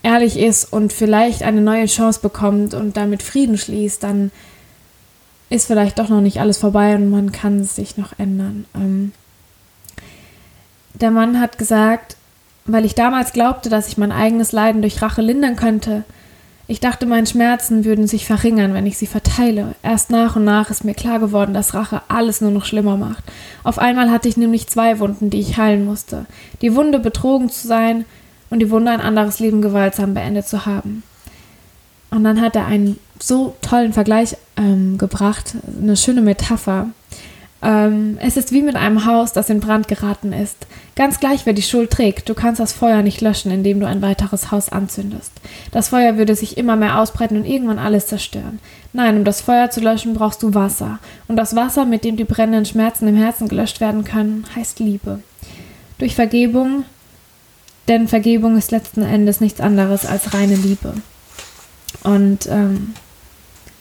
ehrlich 0.02 0.38
ist 0.38 0.72
und 0.72 0.92
vielleicht 0.92 1.42
eine 1.42 1.60
neue 1.60 1.86
Chance 1.86 2.20
bekommt 2.20 2.74
und 2.74 2.96
damit 2.96 3.22
Frieden 3.22 3.56
schließt, 3.56 4.02
dann 4.02 4.30
ist 5.50 5.66
vielleicht 5.66 5.98
doch 5.98 6.08
noch 6.08 6.20
nicht 6.20 6.40
alles 6.40 6.58
vorbei 6.58 6.94
und 6.94 7.10
man 7.10 7.32
kann 7.32 7.64
sich 7.64 7.96
noch 7.96 8.18
ändern. 8.18 8.66
Ähm, 8.74 9.12
der 10.94 11.10
Mann 11.10 11.40
hat 11.40 11.58
gesagt, 11.58 12.16
weil 12.66 12.84
ich 12.84 12.94
damals 12.94 13.32
glaubte, 13.32 13.68
dass 13.68 13.88
ich 13.88 13.98
mein 13.98 14.12
eigenes 14.12 14.52
Leiden 14.52 14.80
durch 14.80 15.02
Rache 15.02 15.22
lindern 15.22 15.56
könnte. 15.56 16.04
Ich 16.66 16.80
dachte, 16.80 17.04
meine 17.04 17.26
Schmerzen 17.26 17.84
würden 17.84 18.06
sich 18.06 18.24
verringern, 18.24 18.72
wenn 18.72 18.86
ich 18.86 18.96
sie 18.96 19.06
verteile. 19.06 19.74
Erst 19.82 20.08
nach 20.08 20.36
und 20.36 20.44
nach 20.44 20.70
ist 20.70 20.82
mir 20.82 20.94
klar 20.94 21.18
geworden, 21.18 21.52
dass 21.52 21.74
Rache 21.74 22.00
alles 22.08 22.40
nur 22.40 22.52
noch 22.52 22.64
schlimmer 22.64 22.96
macht. 22.96 23.22
Auf 23.64 23.78
einmal 23.78 24.10
hatte 24.10 24.28
ich 24.28 24.38
nämlich 24.38 24.68
zwei 24.68 24.98
Wunden, 24.98 25.28
die 25.28 25.40
ich 25.40 25.58
heilen 25.58 25.84
musste. 25.84 26.24
Die 26.62 26.74
Wunde, 26.74 27.00
betrogen 27.00 27.50
zu 27.50 27.66
sein 27.66 28.06
und 28.48 28.60
die 28.60 28.70
Wunde, 28.70 28.92
ein 28.92 29.02
anderes 29.02 29.40
Leben 29.40 29.60
gewaltsam 29.60 30.14
beendet 30.14 30.48
zu 30.48 30.64
haben. 30.64 31.02
Und 32.14 32.22
dann 32.22 32.40
hat 32.40 32.54
er 32.54 32.66
einen 32.66 32.98
so 33.18 33.56
tollen 33.60 33.92
Vergleich 33.92 34.36
ähm, 34.56 34.98
gebracht, 34.98 35.56
eine 35.82 35.96
schöne 35.96 36.22
Metapher. 36.22 36.86
Ähm, 37.60 38.18
es 38.20 38.36
ist 38.36 38.52
wie 38.52 38.62
mit 38.62 38.76
einem 38.76 39.04
Haus, 39.04 39.32
das 39.32 39.50
in 39.50 39.58
Brand 39.58 39.88
geraten 39.88 40.32
ist. 40.32 40.68
Ganz 40.94 41.18
gleich, 41.18 41.44
wer 41.44 41.54
die 41.54 41.62
Schuld 41.62 41.90
trägt, 41.90 42.28
du 42.28 42.34
kannst 42.34 42.60
das 42.60 42.72
Feuer 42.72 43.02
nicht 43.02 43.20
löschen, 43.20 43.50
indem 43.50 43.80
du 43.80 43.86
ein 43.88 44.00
weiteres 44.00 44.52
Haus 44.52 44.68
anzündest. 44.68 45.32
Das 45.72 45.88
Feuer 45.88 46.16
würde 46.16 46.36
sich 46.36 46.56
immer 46.56 46.76
mehr 46.76 47.00
ausbreiten 47.00 47.36
und 47.36 47.46
irgendwann 47.46 47.80
alles 47.80 48.06
zerstören. 48.06 48.60
Nein, 48.92 49.16
um 49.16 49.24
das 49.24 49.40
Feuer 49.40 49.70
zu 49.70 49.80
löschen, 49.80 50.14
brauchst 50.14 50.40
du 50.44 50.54
Wasser. 50.54 51.00
Und 51.26 51.34
das 51.34 51.56
Wasser, 51.56 51.84
mit 51.84 52.04
dem 52.04 52.16
die 52.16 52.22
brennenden 52.22 52.64
Schmerzen 52.64 53.08
im 53.08 53.16
Herzen 53.16 53.48
gelöscht 53.48 53.80
werden 53.80 54.04
können, 54.04 54.44
heißt 54.54 54.78
Liebe. 54.78 55.18
Durch 55.98 56.14
Vergebung, 56.14 56.84
denn 57.88 58.06
Vergebung 58.06 58.56
ist 58.56 58.70
letzten 58.70 59.02
Endes 59.02 59.40
nichts 59.40 59.60
anderes 59.60 60.06
als 60.06 60.32
reine 60.32 60.54
Liebe. 60.54 60.94
Und 62.04 62.46
ähm, 62.46 62.94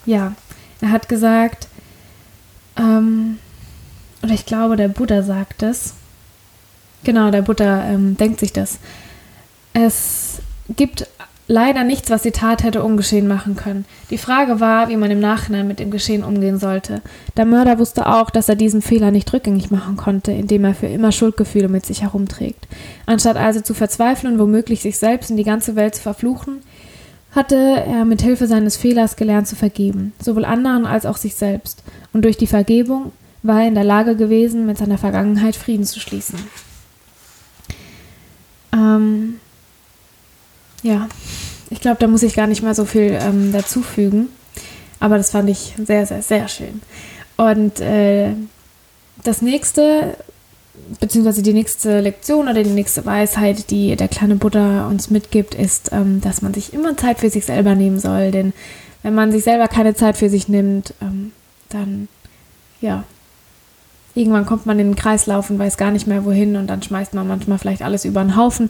ja, 0.05 0.33
er 0.81 0.91
hat 0.91 1.07
gesagt, 1.07 1.67
ähm, 2.77 3.38
oder 4.23 4.33
ich 4.33 4.45
glaube, 4.45 4.75
der 4.75 4.88
Buddha 4.88 5.21
sagt 5.21 5.62
es. 5.63 5.93
Genau, 7.03 7.29
der 7.29 7.41
Buddha 7.41 7.83
ähm, 7.86 8.17
denkt 8.17 8.39
sich 8.39 8.53
das. 8.53 8.79
Es 9.73 10.41
gibt 10.69 11.07
leider 11.47 11.83
nichts, 11.83 12.09
was 12.09 12.21
die 12.21 12.31
Tat 12.31 12.63
hätte 12.63 12.83
ungeschehen 12.83 13.27
machen 13.27 13.55
können. 13.55 13.86
Die 14.09 14.17
Frage 14.17 14.59
war, 14.62 14.88
wie 14.88 14.95
man 14.95 15.12
im 15.12 15.19
Nachhinein 15.19 15.67
mit 15.67 15.79
dem 15.79 15.91
Geschehen 15.91 16.23
umgehen 16.23 16.57
sollte. 16.57 17.01
Der 17.36 17.45
Mörder 17.45 17.79
wusste 17.79 18.07
auch, 18.07 18.29
dass 18.29 18.47
er 18.47 18.55
diesen 18.55 18.81
Fehler 18.81 19.12
nicht 19.12 19.31
rückgängig 19.33 19.69
machen 19.69 19.97
konnte, 19.97 20.31
indem 20.31 20.63
er 20.63 20.73
für 20.73 20.88
immer 20.88 21.12
Schuldgefühle 21.12 21.67
mit 21.67 21.86
sich 21.86 22.01
herumträgt. 22.01 22.67
Anstatt 23.05 23.36
also 23.36 23.59
zu 23.59 23.73
verzweifeln 23.73 24.33
und 24.33 24.39
womöglich 24.39 24.81
sich 24.81 24.97
selbst 24.97 25.31
und 25.31 25.38
die 25.38 25.43
ganze 25.43 25.75
Welt 25.75 25.95
zu 25.95 26.01
verfluchen, 26.01 26.62
hatte 27.36 27.56
er 27.56 28.06
mit 28.06 28.22
Hilfe 28.22 28.48
seines 28.48 28.78
Fehlers 28.78 29.15
gelernt 29.15 29.48
zu 29.48 29.56
vergeben, 29.56 30.13
sowohl 30.22 30.46
anderen 30.46 30.86
als 30.86 31.06
auch 31.06 31.17
sich 31.17 31.36
selbst, 31.36 31.84
und 32.13 32.24
durch 32.24 32.38
die 32.38 32.48
Vergebung 32.48 33.12
war 33.41 33.62
er 33.62 33.67
in 33.67 33.76
der 33.76 33.84
Lage 33.84 34.15
gewesen, 34.15 34.65
mit 34.65 34.78
seiner 34.78 34.98
Vergangenheit 34.98 35.56
Frieden 35.56 35.86
zu 35.86 36.00
schließen. 36.00 36.39
Ähm, 38.72 39.39
ja, 40.84 41.08
ich 41.69 41.82
glaube, 41.82 41.98
da 42.00 42.08
muss 42.08 42.24
ich 42.24 42.36
gar 42.36 42.48
nicht 42.48 42.62
mehr 42.62 42.76
so 42.76 42.86
viel 42.86 43.17
ähm, 43.19 43.52
dazufügen, 43.52 44.30
aber 45.00 45.17
das 45.17 45.32
fand 45.32 45.50
ich 45.50 45.74
sehr, 45.84 46.06
sehr, 46.06 46.22
sehr 46.22 46.48
schön. 46.48 46.82
Und 47.36 47.80
äh, 47.82 48.34
das 49.24 49.41
nächste, 49.41 50.15
beziehungsweise 50.99 51.41
die 51.41 51.53
nächste 51.53 51.99
Lektion 51.99 52.47
oder 52.47 52.63
die 52.63 52.69
nächste 52.69 53.05
Weisheit, 53.05 53.69
die 53.69 53.95
der 53.95 54.07
kleine 54.07 54.36
Buddha 54.36 54.88
uns 54.88 55.09
mitgibt, 55.09 55.55
ist, 55.55 55.91
ähm, 55.91 56.21
dass 56.21 56.41
man 56.41 56.53
sich 56.53 56.73
immer 56.73 56.97
Zeit 56.97 57.19
für 57.19 57.29
sich 57.29 57.45
selber 57.45 57.75
nehmen 57.75 57.99
soll. 57.99 58.31
Denn 58.31 58.53
wenn 59.03 59.13
man 59.13 59.31
sich 59.31 59.43
selber 59.43 59.67
keine 59.67 59.93
Zeit 59.93 60.17
für 60.17 60.29
sich 60.29 60.47
nimmt, 60.47 60.93
ähm, 61.01 61.31
dann, 61.69 62.07
ja, 62.81 63.03
irgendwann 64.15 64.45
kommt 64.45 64.65
man 64.65 64.79
in 64.79 64.89
den 64.89 64.95
Kreislauf 64.95 65.49
und 65.49 65.59
weiß 65.59 65.77
gar 65.77 65.91
nicht 65.91 66.07
mehr 66.07 66.25
wohin 66.25 66.55
und 66.55 66.67
dann 66.67 66.83
schmeißt 66.83 67.13
man 67.13 67.27
manchmal 67.27 67.57
vielleicht 67.57 67.81
alles 67.81 68.05
über 68.05 68.21
den 68.21 68.36
Haufen. 68.36 68.69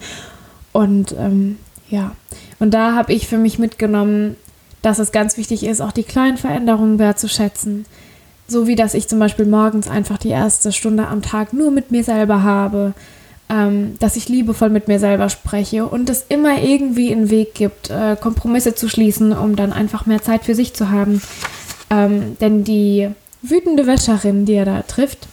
Und 0.72 1.16
ähm, 1.18 1.58
ja, 1.90 2.16
und 2.60 2.74
da 2.74 2.96
habe 2.96 3.14
ich 3.14 3.28
für 3.28 3.38
mich 3.38 3.60
mitgenommen, 3.60 4.36
dass 4.82 5.00
es 5.00 5.12
ganz 5.12 5.38
wichtig 5.38 5.64
ist, 5.64 5.82
auch 5.82 5.92
die 5.92 6.04
kleinen 6.04 6.38
Veränderungen 6.38 7.00
wertzuschätzen. 7.00 7.86
So 8.48 8.68
wie 8.68 8.76
dass 8.76 8.94
ich 8.94 9.08
zum 9.08 9.20
Beispiel 9.20 9.46
morgens 9.46 9.88
einfach 9.88 10.18
die 10.18 10.30
erste 10.30 10.72
Stunde 10.72 11.08
am 11.08 11.22
Tag 11.22 11.54
nur 11.54 11.72
mit 11.72 11.92
mir 11.92 12.04
selber 12.04 12.44
habe, 12.44 12.94
ähm, 13.50 13.96
dass 14.00 14.16
ich 14.16 14.30
liebevoll 14.30 14.70
mit 14.70 14.88
mir 14.88 15.00
selber 15.00 15.30
spreche 15.30 15.86
und 15.86 16.10
es 16.10 16.26
immer 16.30 16.62
irgendwie 16.62 17.12
einen 17.12 17.30
Weg 17.30 17.54
gibt, 17.54 17.90
äh, 17.90 18.16
Kompromisse 18.20 18.76
zu 18.76 18.90
schließen, 18.90 19.34
um 19.34 19.56
dann 19.56 19.74
einfach 19.74 20.06
mehr 20.06 20.22
Zeit 20.22 20.46
für 20.46 20.56
sich 20.56 20.74
zu 20.74 20.90
haben. 20.90 21.22
Ähm, 21.90 22.38
denn 22.40 22.64
die 22.64 23.10
wütende 23.42 23.86
Wäscherin, 23.86 24.46
die 24.46 24.54
er 24.54 24.66
da 24.66 24.82
trifft, 24.82 25.28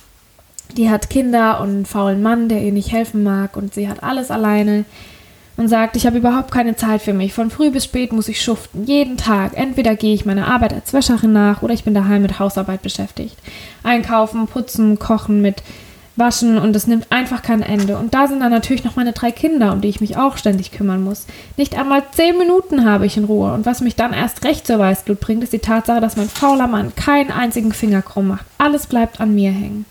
die 0.76 0.90
hat 0.90 1.10
Kinder 1.10 1.60
und 1.60 1.68
einen 1.68 1.86
faulen 1.86 2.22
Mann, 2.22 2.48
der 2.48 2.62
ihr 2.62 2.72
nicht 2.72 2.92
helfen 2.92 3.22
mag 3.22 3.56
und 3.56 3.74
sie 3.74 3.88
hat 3.88 4.02
alles 4.02 4.30
alleine 4.30 4.84
und 5.60 5.68
sagt, 5.68 5.94
ich 5.94 6.06
habe 6.06 6.16
überhaupt 6.16 6.50
keine 6.50 6.74
Zeit 6.74 7.02
für 7.02 7.12
mich. 7.12 7.34
Von 7.34 7.50
früh 7.50 7.70
bis 7.70 7.84
spät 7.84 8.12
muss 8.12 8.28
ich 8.28 8.42
schuften, 8.42 8.86
jeden 8.86 9.18
Tag. 9.18 9.52
Entweder 9.54 9.94
gehe 9.94 10.14
ich 10.14 10.24
meiner 10.24 10.48
Arbeit 10.48 10.72
als 10.72 10.94
Wäscherin 10.94 11.34
nach 11.34 11.60
oder 11.60 11.74
ich 11.74 11.84
bin 11.84 11.92
daheim 11.92 12.22
mit 12.22 12.38
Hausarbeit 12.38 12.80
beschäftigt. 12.80 13.36
Einkaufen, 13.82 14.46
putzen, 14.46 14.98
kochen 14.98 15.42
mit 15.42 15.62
Waschen 16.16 16.56
und 16.56 16.74
es 16.74 16.86
nimmt 16.86 17.12
einfach 17.12 17.42
kein 17.42 17.60
Ende. 17.60 17.98
Und 17.98 18.14
da 18.14 18.26
sind 18.26 18.40
dann 18.40 18.50
natürlich 18.50 18.84
noch 18.84 18.96
meine 18.96 19.12
drei 19.12 19.32
Kinder, 19.32 19.74
um 19.74 19.82
die 19.82 19.88
ich 19.88 20.00
mich 20.00 20.16
auch 20.16 20.38
ständig 20.38 20.72
kümmern 20.72 21.04
muss. 21.04 21.26
Nicht 21.58 21.78
einmal 21.78 22.04
zehn 22.12 22.38
Minuten 22.38 22.86
habe 22.86 23.04
ich 23.04 23.18
in 23.18 23.24
Ruhe. 23.24 23.52
Und 23.52 23.66
was 23.66 23.82
mich 23.82 23.96
dann 23.96 24.14
erst 24.14 24.42
recht 24.46 24.66
zur 24.66 24.78
Weißglut 24.78 25.20
bringt, 25.20 25.42
ist 25.42 25.52
die 25.52 25.58
Tatsache, 25.58 26.00
dass 26.00 26.16
mein 26.16 26.30
fauler 26.30 26.68
Mann 26.68 26.94
keinen 26.94 27.30
einzigen 27.30 27.72
Finger 27.72 28.00
krumm 28.00 28.28
macht. 28.28 28.46
Alles 28.56 28.86
bleibt 28.86 29.20
an 29.20 29.34
mir 29.34 29.50
hängen. 29.50 29.84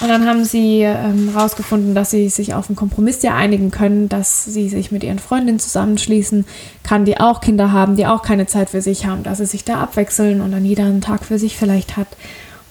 Und 0.00 0.08
dann 0.08 0.26
haben 0.26 0.44
sie 0.44 0.84
herausgefunden, 0.84 1.90
ähm, 1.90 1.94
dass 1.94 2.10
sie 2.10 2.28
sich 2.28 2.54
auf 2.54 2.68
einen 2.68 2.76
Kompromiss 2.76 3.22
ja 3.22 3.34
einigen 3.36 3.70
können, 3.70 4.08
dass 4.08 4.44
sie 4.44 4.68
sich 4.68 4.90
mit 4.90 5.04
ihren 5.04 5.18
Freundinnen 5.18 5.58
zusammenschließen 5.58 6.44
kann, 6.82 7.04
die 7.04 7.20
auch 7.20 7.40
Kinder 7.40 7.72
haben, 7.72 7.96
die 7.96 8.06
auch 8.06 8.22
keine 8.22 8.46
Zeit 8.46 8.70
für 8.70 8.82
sich 8.82 9.06
haben, 9.06 9.22
dass 9.22 9.38
sie 9.38 9.46
sich 9.46 9.64
da 9.64 9.80
abwechseln 9.80 10.40
und 10.40 10.52
dann 10.52 10.64
jeder 10.64 10.84
einen 10.84 11.00
Tag 11.00 11.24
für 11.24 11.38
sich 11.38 11.56
vielleicht 11.56 11.96
hat. 11.96 12.08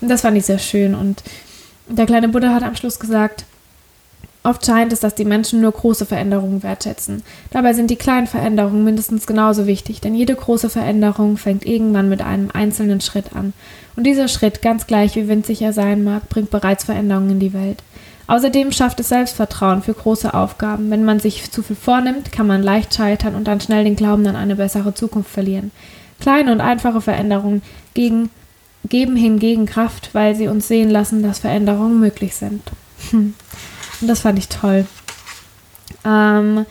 Und 0.01 0.10
das 0.10 0.21
fand 0.21 0.38
ich 0.38 0.45
sehr 0.45 0.60
schön. 0.60 0.95
Und 0.95 1.23
der 1.88 2.05
kleine 2.05 2.29
Buddha 2.29 2.53
hat 2.53 2.63
am 2.63 2.75
Schluss 2.75 2.99
gesagt, 2.99 3.45
Oft 4.43 4.65
scheint 4.65 4.91
es, 4.91 4.99
dass 4.99 5.13
die 5.13 5.25
Menschen 5.25 5.62
nur 5.62 5.71
große 5.71 6.08
Veränderungen 6.08 6.63
wertschätzen. 6.63 7.21
Dabei 7.51 7.73
sind 7.73 7.91
die 7.91 7.95
kleinen 7.95 8.25
Veränderungen 8.25 8.84
mindestens 8.84 9.27
genauso 9.27 9.67
wichtig, 9.67 10.01
denn 10.01 10.15
jede 10.15 10.34
große 10.34 10.69
Veränderung 10.69 11.38
fängt 11.38 11.63
irgendwann 11.63 12.10
mit 12.10 12.21
einem 12.23 12.49
einzelnen 12.51 13.01
Schritt 13.01 13.36
an. 13.36 13.54
Und 13.95 14.06
dieser 14.06 14.27
Schritt, 14.27 14.63
ganz 14.63 14.88
gleich 14.88 15.15
wie 15.15 15.27
winzig 15.27 15.62
er 15.62 15.73
sein 15.73 16.04
mag, 16.04 16.27
bringt 16.30 16.49
bereits 16.49 16.86
Veränderungen 16.86 17.32
in 17.32 17.39
die 17.39 17.54
Welt. 17.54 17.84
Außerdem 18.25 18.71
schafft 18.71 18.99
es 18.99 19.10
Selbstvertrauen 19.10 19.84
für 19.84 19.93
große 19.93 20.34
Aufgaben. 20.34 20.89
Wenn 20.89 21.06
man 21.06 21.19
sich 21.19 21.51
zu 21.51 21.62
viel 21.62 21.75
vornimmt, 21.75 22.32
kann 22.32 22.47
man 22.47 22.63
leicht 22.63 22.95
scheitern 22.95 23.36
und 23.36 23.45
dann 23.45 23.62
schnell 23.62 23.84
den 23.84 23.95
Glauben 23.95 24.25
an 24.25 24.36
eine 24.36 24.56
bessere 24.56 24.93
Zukunft 24.95 25.30
verlieren. 25.30 25.71
Kleine 26.19 26.51
und 26.51 26.62
einfache 26.62 27.01
Veränderungen 27.01 27.62
gegen, 27.93 28.30
geben 28.88 29.15
hingegen 29.15 29.67
Kraft, 29.67 30.12
weil 30.13 30.36
sie 30.36 30.47
uns 30.47 30.67
sehen 30.67 30.89
lassen, 30.89 31.21
dass 31.21 31.39
Veränderungen 31.39 31.99
möglich 31.99 32.34
sind. 32.36 32.63
Und 34.01 34.07
das 34.07 34.21
fand 34.21 34.39
ich 34.39 34.49
toll. 34.49 34.85
Ähm, 36.05 36.65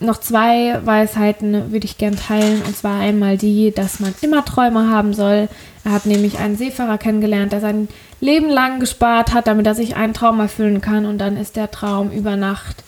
noch 0.00 0.18
zwei 0.18 0.80
Weisheiten 0.84 1.72
würde 1.72 1.84
ich 1.84 1.98
gern 1.98 2.16
teilen. 2.16 2.62
Und 2.62 2.76
zwar 2.76 3.00
einmal 3.00 3.36
die, 3.36 3.70
dass 3.70 4.00
man 4.00 4.14
immer 4.22 4.44
Träume 4.44 4.88
haben 4.90 5.12
soll. 5.12 5.48
Er 5.84 5.92
hat 5.92 6.06
nämlich 6.06 6.38
einen 6.38 6.56
Seefahrer 6.56 6.98
kennengelernt, 6.98 7.52
der 7.52 7.60
sein 7.60 7.88
Leben 8.20 8.48
lang 8.48 8.80
gespart 8.80 9.32
hat, 9.34 9.46
damit 9.46 9.66
er 9.66 9.74
sich 9.74 9.96
einen 9.96 10.14
Traum 10.14 10.40
erfüllen 10.40 10.80
kann. 10.80 11.04
Und 11.04 11.18
dann 11.18 11.36
ist 11.36 11.56
der 11.56 11.70
Traum 11.70 12.10
über 12.10 12.36
Nacht 12.36 12.82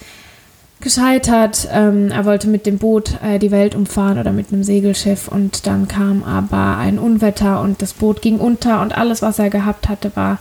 gescheitert. 0.80 1.68
Ähm, 1.72 2.10
er 2.10 2.24
wollte 2.24 2.48
mit 2.48 2.66
dem 2.66 2.78
Boot 2.78 3.18
äh, 3.22 3.38
die 3.38 3.50
Welt 3.50 3.74
umfahren 3.74 4.18
oder 4.18 4.32
mit 4.32 4.52
einem 4.52 4.64
Segelschiff. 4.64 5.28
Und 5.28 5.66
dann 5.66 5.88
kam 5.88 6.24
aber 6.24 6.76
ein 6.78 6.98
Unwetter 6.98 7.60
und 7.60 7.82
das 7.82 7.92
Boot 7.92 8.22
ging 8.22 8.38
unter 8.38 8.82
und 8.82 8.96
alles, 8.96 9.22
was 9.22 9.38
er 9.38 9.50
gehabt 9.50 9.88
hatte, 9.88 10.12
war 10.14 10.38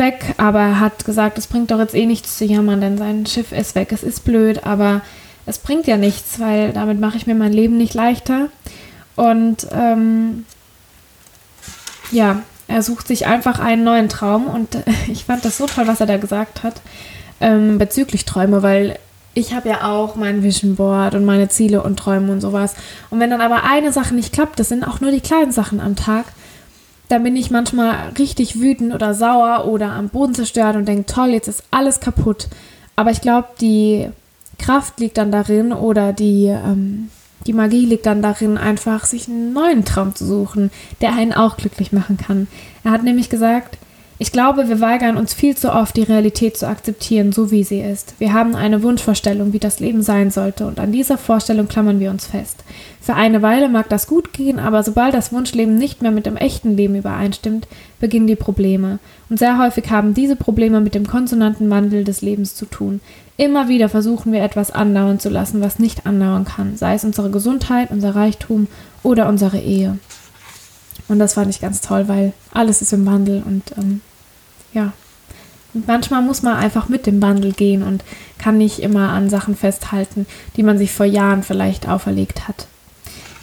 weg, 0.00 0.34
aber 0.36 0.58
er 0.58 0.80
hat 0.80 1.04
gesagt, 1.04 1.38
es 1.38 1.46
bringt 1.46 1.70
doch 1.70 1.78
jetzt 1.78 1.94
eh 1.94 2.06
nichts 2.06 2.36
zu 2.36 2.44
jammern, 2.44 2.80
denn 2.80 2.98
sein 2.98 3.24
Schiff 3.26 3.52
ist 3.52 3.76
weg. 3.76 3.92
Es 3.92 4.02
ist 4.02 4.24
blöd, 4.24 4.64
aber 4.64 5.02
es 5.46 5.58
bringt 5.58 5.86
ja 5.86 5.96
nichts, 5.96 6.40
weil 6.40 6.72
damit 6.72 6.98
mache 6.98 7.16
ich 7.16 7.28
mir 7.28 7.36
mein 7.36 7.52
Leben 7.52 7.76
nicht 7.76 7.94
leichter. 7.94 8.48
Und 9.14 9.68
ähm, 9.72 10.44
ja, 12.10 12.42
er 12.66 12.82
sucht 12.82 13.06
sich 13.06 13.26
einfach 13.26 13.60
einen 13.60 13.84
neuen 13.84 14.08
Traum 14.08 14.48
und 14.48 14.74
äh, 14.74 14.82
ich 15.12 15.26
fand 15.26 15.44
das 15.44 15.58
so 15.58 15.66
toll, 15.66 15.86
was 15.86 16.00
er 16.00 16.06
da 16.06 16.16
gesagt 16.16 16.64
hat 16.64 16.80
ähm, 17.40 17.78
bezüglich 17.78 18.24
Träume, 18.24 18.62
weil 18.62 18.98
ich 19.34 19.54
habe 19.54 19.68
ja 19.68 19.90
auch 19.90 20.16
mein 20.16 20.42
Vision 20.42 20.76
Board 20.76 21.14
und 21.14 21.24
meine 21.24 21.48
Ziele 21.48 21.82
und 21.82 21.98
Träume 21.98 22.32
und 22.32 22.40
sowas. 22.40 22.74
Und 23.10 23.20
wenn 23.20 23.30
dann 23.30 23.40
aber 23.40 23.64
eine 23.64 23.92
Sache 23.92 24.14
nicht 24.14 24.32
klappt, 24.32 24.58
das 24.58 24.68
sind 24.68 24.84
auch 24.84 25.00
nur 25.00 25.10
die 25.10 25.20
kleinen 25.20 25.52
Sachen 25.52 25.80
am 25.80 25.96
Tag, 25.96 26.26
da 27.10 27.18
bin 27.18 27.34
ich 27.34 27.50
manchmal 27.50 28.10
richtig 28.18 28.60
wütend 28.60 28.94
oder 28.94 29.14
sauer 29.14 29.66
oder 29.66 29.90
am 29.92 30.08
Boden 30.08 30.32
zerstört 30.32 30.76
und 30.76 30.86
denke, 30.86 31.06
toll, 31.06 31.30
jetzt 31.30 31.48
ist 31.48 31.64
alles 31.72 31.98
kaputt. 31.98 32.48
Aber 32.94 33.10
ich 33.10 33.20
glaube, 33.20 33.48
die 33.60 34.08
Kraft 34.58 35.00
liegt 35.00 35.18
dann 35.18 35.32
darin 35.32 35.72
oder 35.72 36.12
die, 36.12 36.46
ähm, 36.46 37.10
die 37.48 37.52
Magie 37.52 37.84
liegt 37.84 38.06
dann 38.06 38.22
darin, 38.22 38.56
einfach 38.56 39.06
sich 39.06 39.26
einen 39.26 39.52
neuen 39.52 39.84
Traum 39.84 40.14
zu 40.14 40.24
suchen, 40.24 40.70
der 41.00 41.12
einen 41.14 41.32
auch 41.32 41.56
glücklich 41.56 41.92
machen 41.92 42.16
kann. 42.16 42.46
Er 42.84 42.92
hat 42.92 43.02
nämlich 43.02 43.28
gesagt, 43.28 43.76
ich 44.22 44.32
glaube, 44.32 44.68
wir 44.68 44.80
weigern 44.82 45.16
uns 45.16 45.32
viel 45.32 45.56
zu 45.56 45.72
oft, 45.72 45.96
die 45.96 46.02
Realität 46.02 46.54
zu 46.54 46.68
akzeptieren, 46.68 47.32
so 47.32 47.50
wie 47.50 47.64
sie 47.64 47.80
ist. 47.80 48.12
Wir 48.18 48.34
haben 48.34 48.54
eine 48.54 48.82
Wunschvorstellung, 48.82 49.54
wie 49.54 49.58
das 49.58 49.80
Leben 49.80 50.02
sein 50.02 50.30
sollte, 50.30 50.66
und 50.66 50.78
an 50.78 50.92
dieser 50.92 51.16
Vorstellung 51.16 51.68
klammern 51.68 52.00
wir 52.00 52.10
uns 52.10 52.26
fest. 52.26 52.62
Für 53.00 53.14
eine 53.14 53.40
Weile 53.40 53.70
mag 53.70 53.88
das 53.88 54.06
gut 54.06 54.34
gehen, 54.34 54.58
aber 54.58 54.82
sobald 54.82 55.14
das 55.14 55.32
Wunschleben 55.32 55.76
nicht 55.76 56.02
mehr 56.02 56.10
mit 56.10 56.26
dem 56.26 56.36
echten 56.36 56.76
Leben 56.76 56.96
übereinstimmt, 56.96 57.66
beginnen 57.98 58.26
die 58.26 58.36
Probleme. 58.36 58.98
Und 59.30 59.38
sehr 59.38 59.56
häufig 59.56 59.90
haben 59.90 60.12
diese 60.12 60.36
Probleme 60.36 60.82
mit 60.82 60.94
dem 60.94 61.06
konsonanten 61.06 61.70
Wandel 61.70 62.04
des 62.04 62.20
Lebens 62.20 62.54
zu 62.54 62.66
tun. 62.66 63.00
Immer 63.38 63.68
wieder 63.68 63.88
versuchen 63.88 64.34
wir 64.34 64.42
etwas 64.42 64.70
andauern 64.70 65.18
zu 65.18 65.30
lassen, 65.30 65.62
was 65.62 65.78
nicht 65.78 66.04
andauern 66.04 66.44
kann, 66.44 66.76
sei 66.76 66.92
es 66.92 67.04
unsere 67.04 67.30
Gesundheit, 67.30 67.90
unser 67.90 68.14
Reichtum 68.14 68.66
oder 69.02 69.30
unsere 69.30 69.60
Ehe. 69.60 69.96
Und 71.08 71.20
das 71.20 71.32
fand 71.32 71.48
ich 71.48 71.62
ganz 71.62 71.80
toll, 71.80 72.06
weil 72.06 72.34
alles 72.52 72.82
ist 72.82 72.92
im 72.92 73.06
Wandel 73.06 73.42
und 73.46 73.62
ähm, 73.78 74.02
ja. 74.72 74.92
Manchmal 75.72 76.22
muss 76.22 76.42
man 76.42 76.56
einfach 76.56 76.88
mit 76.88 77.06
dem 77.06 77.22
Wandel 77.22 77.52
gehen 77.52 77.82
und 77.82 78.02
kann 78.38 78.58
nicht 78.58 78.80
immer 78.80 79.10
an 79.10 79.30
Sachen 79.30 79.56
festhalten, 79.56 80.26
die 80.56 80.62
man 80.62 80.78
sich 80.78 80.92
vor 80.92 81.06
Jahren 81.06 81.42
vielleicht 81.42 81.88
auferlegt 81.88 82.48
hat. 82.48 82.66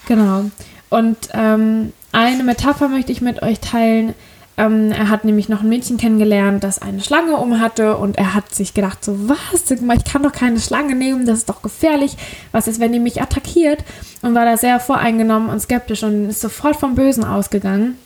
Genau. 0.08 0.46
Und 0.90 1.18
ähm, 1.34 1.94
eine 2.12 2.44
Metapher 2.44 2.90
möchte 2.90 3.12
ich 3.12 3.22
mit 3.22 3.42
euch 3.44 3.60
teilen. 3.60 4.14
Ähm, 4.58 4.92
er 4.92 5.10
hat 5.10 5.24
nämlich 5.24 5.48
noch 5.48 5.62
ein 5.62 5.70
Mädchen 5.70 5.98
kennengelernt, 5.98 6.64
das 6.64 6.82
eine 6.82 7.02
Schlange 7.02 7.38
um 7.38 7.60
hatte 7.62 7.96
und 7.96 8.18
er 8.18 8.34
hat 8.34 8.54
sich 8.54 8.74
gedacht, 8.74 9.06
so 9.06 9.30
was, 9.30 9.70
ich 9.70 10.04
kann 10.04 10.24
doch 10.24 10.32
keine 10.32 10.60
Schlange 10.60 10.96
nehmen, 10.96 11.28
das 11.28 11.40
ist 11.40 11.50
doch 11.50 11.62
gefährlich. 11.62 12.18
Was 12.52 12.68
ist, 12.68 12.80
wenn 12.80 12.92
die 12.92 13.00
mich 13.00 13.22
attackiert? 13.22 13.84
Und 14.22 14.34
war 14.34 14.46
da 14.46 14.58
sehr 14.58 14.80
voreingenommen 14.80 15.50
und 15.50 15.62
skeptisch 15.62 16.04
und 16.04 16.30
ist 16.30 16.42
sofort 16.42 16.76
vom 16.76 16.96
Bösen 16.96 17.24
ausgegangen 17.24 17.98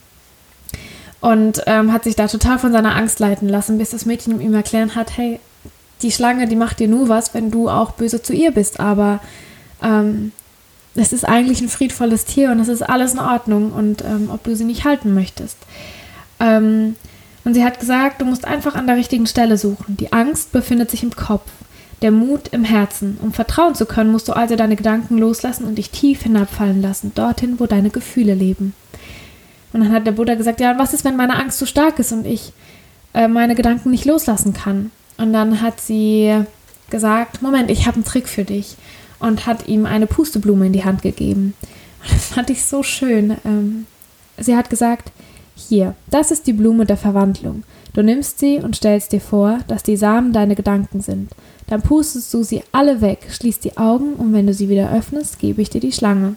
und 1.22 1.62
ähm, 1.68 1.94
hat 1.94 2.04
sich 2.04 2.16
da 2.16 2.28
total 2.28 2.60
von 2.60 2.72
seiner 2.72 2.96
Angst 2.96 3.20
leiten 3.20 3.48
lassen, 3.48 3.78
bis 3.78 3.92
das 3.92 4.06
Mädchen 4.06 4.42
ihm 4.42 4.54
erklären 4.54 4.96
hat, 4.96 5.18
hey, 5.18 5.40
die 6.02 6.12
Schlange, 6.12 6.48
die 6.48 6.56
macht 6.56 6.80
dir 6.80 6.88
nur 6.88 7.10
was, 7.10 7.34
wenn 7.34 7.52
du 7.52 7.70
auch 7.70 7.92
böse 7.92 8.22
zu 8.22 8.34
ihr 8.34 8.52
bist, 8.52 8.80
aber 8.80 9.20
ähm, 9.84 10.32
es 10.96 11.14
ist 11.14 11.28
eigentlich 11.28 11.62
ein 11.62 11.70
friedvolles 11.70 12.26
Tier 12.26 12.52
und 12.52 12.60
es 12.60 12.68
ist 12.68 12.82
alles 12.82 13.14
in 13.14 13.20
Ordnung 13.20 13.72
und 13.72 14.04
ähm, 14.04 14.30
ob 14.34 14.44
du 14.44 14.56
sie 14.56 14.66
nicht 14.66 14.84
halten 14.84 15.14
möchtest. 15.14 15.58
Ähm, 16.40 16.96
und 17.44 17.54
sie 17.54 17.64
hat 17.64 17.80
gesagt, 17.80 18.22
du 18.22 18.26
musst 18.26 18.46
einfach 18.46 18.76
an 18.76 18.88
der 18.88 18.98
richtigen 18.98 19.26
Stelle 19.26 19.58
suchen. 19.58 19.98
Die 19.98 20.14
Angst 20.14 20.52
befindet 20.52 20.92
sich 20.92 21.04
im 21.04 21.16
Kopf, 21.16 21.50
der 22.02 22.12
Mut 22.12 22.50
im 22.52 22.64
Herzen. 22.64 23.18
Um 23.22 23.32
vertrauen 23.32 23.74
zu 23.74 23.86
können, 23.86 24.12
musst 24.12 24.28
du 24.28 24.34
also 24.34 24.56
deine 24.56 24.76
Gedanken 24.76 25.18
loslassen 25.18 25.66
und 25.66 25.78
dich 25.78 25.92
tief 25.92 26.24
hinabfallen 26.24 26.82
lassen, 26.82 27.14
dorthin, 27.16 27.60
wo 27.60 27.66
deine 27.66 27.90
Gefühle 27.90 28.34
leben. 28.34 28.74
Und 29.74 29.82
dann 29.82 29.92
hat 29.92 30.06
der 30.06 30.12
Buddha 30.12 30.36
gesagt, 30.36 30.60
ja, 30.60 30.78
was 30.78 30.94
ist, 30.94 31.06
wenn 31.06 31.16
meine 31.16 31.38
Angst 31.38 31.60
so 31.60 31.66
stark 31.66 32.00
ist 32.00 32.12
und 32.12 32.26
ich 32.26 32.52
äh, 33.14 33.28
meine 33.28 33.56
Gedanken 33.56 33.92
nicht 33.92 34.06
loslassen 34.06 34.54
kann? 34.54 34.92
Und 35.18 35.34
dann 35.34 35.62
hat 35.62 35.80
sie 35.80 36.44
gesagt, 36.90 37.42
Moment, 37.42 37.72
ich 37.72 37.88
habe 37.88 37.96
einen 37.96 38.04
Trick 38.04 38.28
für 38.28 38.44
dich 38.44 38.76
und 39.20 39.46
hat 39.46 39.68
ihm 39.68 39.86
eine 39.86 40.08
Pusteblume 40.08 40.68
in 40.68 40.74
die 40.74 40.84
Hand 40.84 41.02
gegeben. 41.02 41.54
Und 42.04 42.12
das 42.12 42.26
fand 42.28 42.50
ich 42.50 42.66
so 42.66 42.84
schön. 42.84 43.38
Ähm, 43.46 43.86
sie 44.38 44.56
hat 44.56 44.70
gesagt, 44.70 45.12
hier, 45.56 45.96
das 46.10 46.32
ist 46.32 46.48
die 46.48 46.54
Blume 46.54 46.86
der 46.86 46.98
Verwandlung. 46.98 47.64
Du 47.94 48.02
nimmst 48.02 48.40
sie 48.40 48.58
und 48.58 48.76
stellst 48.76 49.12
dir 49.12 49.22
vor, 49.22 49.60
dass 49.68 49.84
die 49.84 49.98
Samen 49.98 50.34
deine 50.34 50.56
Gedanken 50.56 51.02
sind. 51.02 51.32
Dann 51.68 51.82
pustest 51.82 52.34
du 52.34 52.44
sie 52.44 52.64
alle 52.72 53.02
weg, 53.02 53.28
schließt 53.30 53.64
die 53.64 53.78
Augen 53.78 54.14
und 54.14 54.34
wenn 54.34 54.48
du 54.48 54.54
sie 54.54 54.70
wieder 54.70 54.92
öffnest, 54.92 55.40
gebe 55.40 55.62
ich 55.62 55.70
dir 55.70 55.82
die 55.82 55.92
Schlange. 55.92 56.36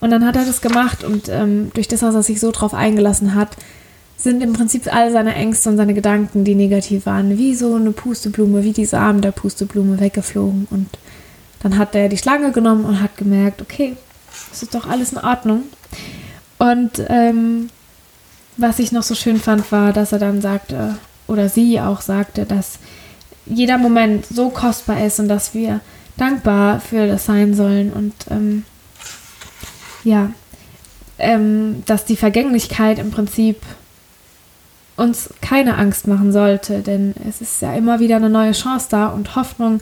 Und 0.00 0.10
dann 0.10 0.24
hat 0.24 0.36
er 0.36 0.44
das 0.44 0.60
gemacht 0.60 1.02
und 1.04 1.28
ähm, 1.28 1.70
durch 1.74 1.88
das, 1.88 2.02
was 2.02 2.14
er 2.14 2.22
sich 2.22 2.40
so 2.40 2.52
drauf 2.52 2.74
eingelassen 2.74 3.34
hat, 3.34 3.56
sind 4.16 4.42
im 4.42 4.52
Prinzip 4.52 4.92
all 4.92 5.12
seine 5.12 5.34
Ängste 5.34 5.70
und 5.70 5.76
seine 5.76 5.94
Gedanken, 5.94 6.44
die 6.44 6.54
negativ 6.54 7.06
waren, 7.06 7.38
wie 7.38 7.54
so 7.54 7.74
eine 7.74 7.92
Pusteblume, 7.92 8.64
wie 8.64 8.72
die 8.72 8.84
Samen 8.84 9.22
der 9.22 9.30
Pusteblume 9.30 10.00
weggeflogen. 10.00 10.66
Und 10.70 10.88
dann 11.62 11.78
hat 11.78 11.94
er 11.94 12.08
die 12.08 12.18
Schlange 12.18 12.52
genommen 12.52 12.84
und 12.84 13.00
hat 13.00 13.16
gemerkt, 13.16 13.62
okay, 13.62 13.96
das 14.50 14.62
ist 14.62 14.74
doch 14.74 14.88
alles 14.88 15.12
in 15.12 15.18
Ordnung. 15.18 15.62
Und 16.58 17.02
ähm, 17.08 17.70
was 18.56 18.80
ich 18.80 18.90
noch 18.90 19.04
so 19.04 19.14
schön 19.14 19.38
fand, 19.38 19.70
war, 19.70 19.92
dass 19.92 20.12
er 20.12 20.18
dann 20.18 20.40
sagte, 20.40 20.96
oder 21.28 21.48
sie 21.48 21.80
auch 21.80 22.00
sagte, 22.00 22.44
dass 22.44 22.78
jeder 23.46 23.78
Moment 23.78 24.26
so 24.26 24.50
kostbar 24.50 25.04
ist 25.04 25.20
und 25.20 25.28
dass 25.28 25.54
wir 25.54 25.80
dankbar 26.16 26.80
für 26.80 27.06
das 27.06 27.26
sein 27.26 27.54
sollen 27.54 27.92
und 27.92 28.12
ähm, 28.30 28.64
ja, 30.04 30.30
ähm, 31.18 31.82
dass 31.86 32.04
die 32.04 32.16
Vergänglichkeit 32.16 32.98
im 32.98 33.10
Prinzip 33.10 33.60
uns 34.96 35.30
keine 35.40 35.76
Angst 35.76 36.06
machen 36.08 36.32
sollte, 36.32 36.80
denn 36.80 37.14
es 37.28 37.40
ist 37.40 37.62
ja 37.62 37.74
immer 37.74 38.00
wieder 38.00 38.16
eine 38.16 38.30
neue 38.30 38.52
Chance 38.52 38.88
da 38.90 39.08
und 39.08 39.36
Hoffnung, 39.36 39.80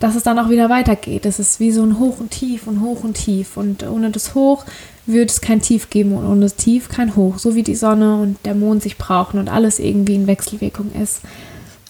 dass 0.00 0.14
es 0.14 0.22
dann 0.22 0.38
auch 0.38 0.50
wieder 0.50 0.68
weitergeht. 0.68 1.26
Es 1.26 1.38
ist 1.38 1.60
wie 1.60 1.72
so 1.72 1.82
ein 1.82 1.98
Hoch 1.98 2.18
und 2.18 2.30
Tief 2.30 2.66
und 2.66 2.80
Hoch 2.80 3.02
und 3.02 3.14
Tief 3.14 3.56
und 3.56 3.88
ohne 3.88 4.10
das 4.10 4.34
Hoch 4.34 4.64
würde 5.06 5.26
es 5.26 5.40
kein 5.40 5.62
Tief 5.62 5.90
geben 5.90 6.12
und 6.12 6.26
ohne 6.26 6.42
das 6.42 6.56
Tief 6.56 6.88
kein 6.88 7.16
Hoch, 7.16 7.38
so 7.38 7.54
wie 7.54 7.62
die 7.62 7.74
Sonne 7.74 8.16
und 8.16 8.36
der 8.44 8.54
Mond 8.54 8.82
sich 8.82 8.98
brauchen 8.98 9.38
und 9.38 9.48
alles 9.48 9.78
irgendwie 9.78 10.14
in 10.14 10.26
Wechselwirkung 10.26 10.92
ist. 11.00 11.20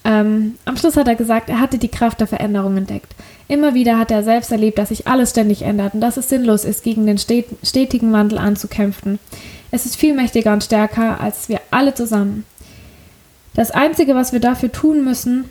Ähm, 0.08 0.54
am 0.64 0.78
Schluss 0.78 0.96
hat 0.96 1.06
er 1.06 1.16
gesagt, 1.16 1.50
er 1.50 1.60
hatte 1.60 1.76
die 1.76 1.90
Kraft 1.90 2.20
der 2.20 2.26
Veränderung 2.26 2.78
entdeckt. 2.78 3.14
Immer 3.46 3.74
wieder 3.74 3.98
hat 3.98 4.10
er 4.10 4.22
selbst 4.22 4.50
erlebt, 4.50 4.78
dass 4.78 4.88
sich 4.88 5.06
alles 5.06 5.30
ständig 5.30 5.62
ändert 5.62 5.92
und 5.92 6.00
dass 6.00 6.16
es 6.16 6.30
sinnlos 6.30 6.64
ist, 6.64 6.82
gegen 6.82 7.04
den 7.04 7.18
stetigen 7.18 8.10
Wandel 8.10 8.38
anzukämpfen. 8.38 9.18
Es 9.70 9.84
ist 9.84 9.96
viel 9.96 10.14
mächtiger 10.14 10.54
und 10.54 10.64
stärker 10.64 11.20
als 11.20 11.50
wir 11.50 11.60
alle 11.70 11.92
zusammen. 11.92 12.46
Das 13.52 13.70
Einzige, 13.70 14.14
was 14.14 14.32
wir 14.32 14.40
dafür 14.40 14.72
tun 14.72 15.04
müssen, 15.04 15.44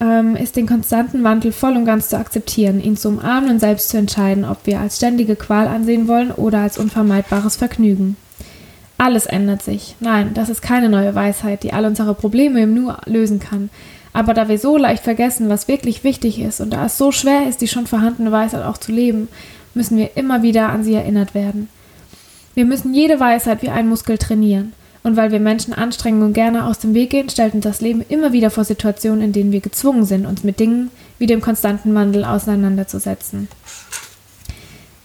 ähm, 0.00 0.34
ist 0.34 0.56
den 0.56 0.66
konstanten 0.66 1.22
Wandel 1.22 1.52
voll 1.52 1.76
und 1.76 1.84
ganz 1.84 2.08
zu 2.08 2.18
akzeptieren, 2.18 2.82
ihn 2.82 2.96
zu 2.96 3.10
umarmen 3.10 3.50
und 3.50 3.60
selbst 3.60 3.90
zu 3.90 3.96
entscheiden, 3.96 4.44
ob 4.44 4.58
wir 4.64 4.80
als 4.80 4.96
ständige 4.96 5.36
Qual 5.36 5.68
ansehen 5.68 6.08
wollen 6.08 6.32
oder 6.32 6.58
als 6.60 6.78
unvermeidbares 6.78 7.54
Vergnügen. 7.54 8.16
Alles 8.98 9.26
ändert 9.26 9.62
sich. 9.62 9.94
Nein, 10.00 10.34
das 10.34 10.48
ist 10.48 10.60
keine 10.60 10.88
neue 10.88 11.14
Weisheit, 11.14 11.62
die 11.62 11.72
all 11.72 11.84
unsere 11.84 12.14
Probleme 12.14 12.62
im 12.62 12.74
Nu 12.74 12.92
lösen 13.06 13.38
kann. 13.38 13.70
Aber 14.12 14.34
da 14.34 14.48
wir 14.48 14.58
so 14.58 14.76
leicht 14.76 15.04
vergessen, 15.04 15.48
was 15.48 15.68
wirklich 15.68 16.02
wichtig 16.02 16.40
ist 16.40 16.60
und 16.60 16.70
da 16.70 16.86
es 16.86 16.98
so 16.98 17.12
schwer 17.12 17.48
ist, 17.48 17.60
die 17.60 17.68
schon 17.68 17.86
vorhandene 17.86 18.32
Weisheit 18.32 18.64
auch 18.64 18.78
zu 18.78 18.90
leben, 18.90 19.28
müssen 19.74 19.96
wir 19.96 20.16
immer 20.16 20.42
wieder 20.42 20.70
an 20.70 20.82
sie 20.82 20.94
erinnert 20.94 21.34
werden. 21.34 21.68
Wir 22.54 22.64
müssen 22.64 22.92
jede 22.92 23.20
Weisheit 23.20 23.62
wie 23.62 23.68
einen 23.68 23.88
Muskel 23.88 24.18
trainieren. 24.18 24.72
Und 25.04 25.16
weil 25.16 25.30
wir 25.30 25.38
Menschen 25.38 25.72
Anstrengungen 25.72 26.32
gerne 26.32 26.66
aus 26.66 26.80
dem 26.80 26.92
Weg 26.92 27.10
gehen, 27.10 27.28
stellt 27.28 27.54
uns 27.54 27.62
das 27.62 27.80
Leben 27.80 28.04
immer 28.08 28.32
wieder 28.32 28.50
vor 28.50 28.64
Situationen, 28.64 29.22
in 29.22 29.32
denen 29.32 29.52
wir 29.52 29.60
gezwungen 29.60 30.04
sind, 30.04 30.26
uns 30.26 30.42
mit 30.42 30.58
Dingen 30.58 30.90
wie 31.18 31.26
dem 31.26 31.40
konstanten 31.40 31.94
Wandel 31.94 32.24
auseinanderzusetzen. 32.24 33.48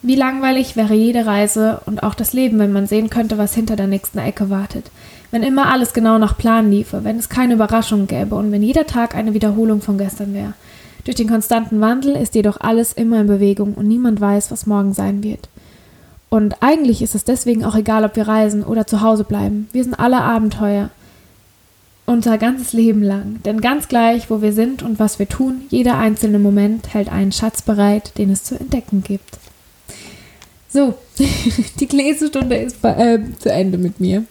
Wie 0.05 0.15
langweilig 0.15 0.75
wäre 0.75 0.93
jede 0.93 1.25
Reise 1.25 1.79
und 1.85 2.03
auch 2.03 2.13
das 2.13 2.33
Leben, 2.33 2.59
wenn 2.59 2.73
man 2.73 2.87
sehen 2.87 3.09
könnte, 3.09 3.37
was 3.37 3.55
hinter 3.55 3.77
der 3.77 3.87
nächsten 3.87 4.17
Ecke 4.17 4.49
wartet. 4.49 4.91
Wenn 5.31 5.43
immer 5.43 5.71
alles 5.71 5.93
genau 5.93 6.17
nach 6.17 6.37
Plan 6.37 6.69
liefe, 6.69 7.05
wenn 7.05 7.17
es 7.17 7.29
keine 7.29 7.53
Überraschungen 7.53 8.07
gäbe 8.07 8.35
und 8.35 8.51
wenn 8.51 8.61
jeder 8.61 8.85
Tag 8.85 9.15
eine 9.15 9.33
Wiederholung 9.33 9.81
von 9.81 9.97
gestern 9.97 10.33
wäre. 10.33 10.55
Durch 11.05 11.15
den 11.15 11.29
konstanten 11.29 11.79
Wandel 11.79 12.17
ist 12.17 12.35
jedoch 12.35 12.59
alles 12.59 12.91
immer 12.91 13.21
in 13.21 13.27
Bewegung 13.27 13.75
und 13.75 13.87
niemand 13.87 14.19
weiß, 14.19 14.51
was 14.51 14.67
morgen 14.67 14.93
sein 14.93 15.23
wird. 15.23 15.47
Und 16.29 16.61
eigentlich 16.61 17.01
ist 17.01 17.15
es 17.15 17.23
deswegen 17.23 17.63
auch 17.63 17.75
egal, 17.75 18.03
ob 18.03 18.17
wir 18.17 18.27
reisen 18.27 18.63
oder 18.63 18.85
zu 18.85 18.99
Hause 18.99 19.23
bleiben. 19.23 19.69
Wir 19.71 19.85
sind 19.85 19.93
alle 19.93 20.19
Abenteuer. 20.19 20.89
Unser 22.05 22.37
ganzes 22.37 22.73
Leben 22.73 23.03
lang. 23.03 23.39
Denn 23.45 23.61
ganz 23.61 23.87
gleich, 23.87 24.29
wo 24.29 24.41
wir 24.41 24.51
sind 24.51 24.83
und 24.83 24.99
was 24.99 25.17
wir 25.17 25.29
tun, 25.29 25.61
jeder 25.69 25.97
einzelne 25.97 26.39
Moment 26.39 26.93
hält 26.93 27.09
einen 27.09 27.31
Schatz 27.31 27.61
bereit, 27.61 28.17
den 28.17 28.29
es 28.29 28.43
zu 28.43 28.59
entdecken 28.59 29.01
gibt. 29.03 29.39
So, 30.73 30.95
die 31.79 31.85
Lesestunde 31.85 32.55
ist 32.55 32.83
äh, 32.83 33.19
zu 33.37 33.51
Ende 33.51 33.77
mit 33.77 33.99
mir. 33.99 34.25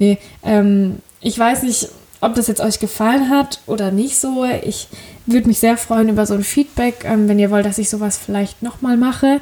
Nee, 0.00 0.18
ähm, 0.42 0.96
ich 1.20 1.38
weiß 1.38 1.62
nicht, 1.62 1.88
ob 2.20 2.34
das 2.34 2.48
jetzt 2.48 2.60
euch 2.60 2.80
gefallen 2.80 3.30
hat 3.30 3.60
oder 3.66 3.92
nicht 3.92 4.18
so. 4.18 4.44
Ich 4.64 4.88
würde 5.26 5.46
mich 5.46 5.60
sehr 5.60 5.76
freuen 5.76 6.08
über 6.08 6.26
so 6.26 6.34
ein 6.34 6.42
Feedback, 6.42 7.04
ähm, 7.04 7.28
wenn 7.28 7.38
ihr 7.38 7.52
wollt, 7.52 7.66
dass 7.66 7.78
ich 7.78 7.88
sowas 7.88 8.18
vielleicht 8.18 8.64
nochmal 8.64 8.96
mache. 8.96 9.40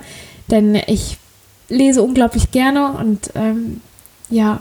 Denn 0.48 0.74
ich 0.74 1.16
lese 1.70 2.02
unglaublich 2.02 2.50
gerne 2.50 2.92
und 2.92 3.30
ähm, 3.34 3.80
ja, 4.28 4.60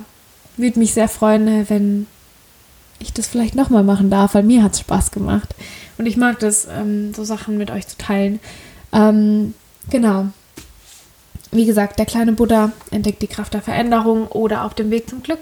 würde 0.56 0.80
mich 0.80 0.93
sehr 0.93 1.10
freuen, 1.10 1.48
äh, 1.50 1.65
wenn 1.67 2.08
ich 3.00 3.12
das 3.12 3.28
vielleicht 3.28 3.56
nochmal 3.56 3.84
machen 3.84 4.10
darf, 4.10 4.36
weil 4.36 4.43
mir 4.43 4.63
hat 4.63 4.72
es 4.72 4.80
Spaß 4.80 5.12
gemacht. 5.12 5.54
Und 5.98 6.06
ich 6.06 6.15
mag 6.15 6.39
das, 6.39 6.65
ähm, 6.65 7.13
so 7.13 7.26
Sachen 7.26 7.58
mit 7.58 7.72
euch 7.72 7.88
zu 7.88 7.98
teilen. 7.98 8.39
Ähm, 8.93 9.54
genau. 9.89 10.28
Wie 11.53 11.65
gesagt, 11.65 11.99
der 11.99 12.05
kleine 12.05 12.33
Buddha 12.33 12.71
entdeckt 12.91 13.21
die 13.21 13.27
Kraft 13.27 13.53
der 13.53 13.61
Veränderung 13.61 14.27
oder 14.27 14.65
auf 14.65 14.73
dem 14.73 14.89
Weg 14.91 15.09
zum 15.09 15.23
Glück. 15.23 15.39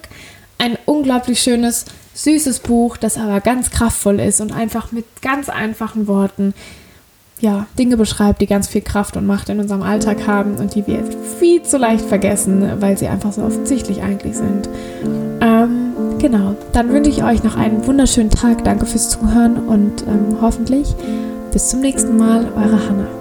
Ein 0.58 0.78
unglaublich 0.86 1.42
schönes, 1.42 1.86
süßes 2.14 2.60
Buch, 2.60 2.98
das 2.98 3.18
aber 3.18 3.42
ganz 3.42 3.72
kraftvoll 3.72 4.20
ist 4.20 4.42
und 4.42 4.52
einfach 4.54 4.92
mit 4.92 5.06
ganz 5.22 5.50
einfachen 5.50 6.08
Worten 6.08 6.54
ja, 7.42 7.66
Dinge 7.78 7.98
beschreibt, 7.98 8.42
die 8.42 8.46
ganz 8.46 8.68
viel 8.68 8.82
Kraft 8.82 9.18
und 9.18 9.26
Macht 9.26 9.50
in 9.50 9.60
unserem 9.60 9.82
Alltag 9.82 10.28
haben 10.28 10.58
und 10.58 10.76
die 10.76 10.86
wir 10.86 11.04
viel 11.40 11.64
zu 11.64 11.78
leicht 11.78 12.06
vergessen, 12.06 12.80
weil 12.80 12.98
sie 12.98 13.08
einfach 13.08 13.34
so 13.34 13.42
offensichtlich 13.42 14.04
eigentlich 14.04 14.38
sind. 14.38 14.70
Ähm, 15.42 15.94
genau, 16.20 16.56
dann 16.72 16.90
wünsche 16.90 17.10
ich 17.10 17.24
euch 17.24 17.44
noch 17.44 17.58
einen 17.58 17.86
wunderschönen 17.88 18.30
Tag. 18.30 18.64
Danke 18.64 18.86
fürs 18.86 19.10
Zuhören 19.10 19.58
und 19.58 20.04
ähm, 20.04 20.38
hoffentlich 20.40 20.94
bis 21.52 21.70
zum 21.70 21.82
nächsten 21.82 22.16
Mal, 22.16 22.48
eure 22.56 22.88
Hannah. 22.88 23.21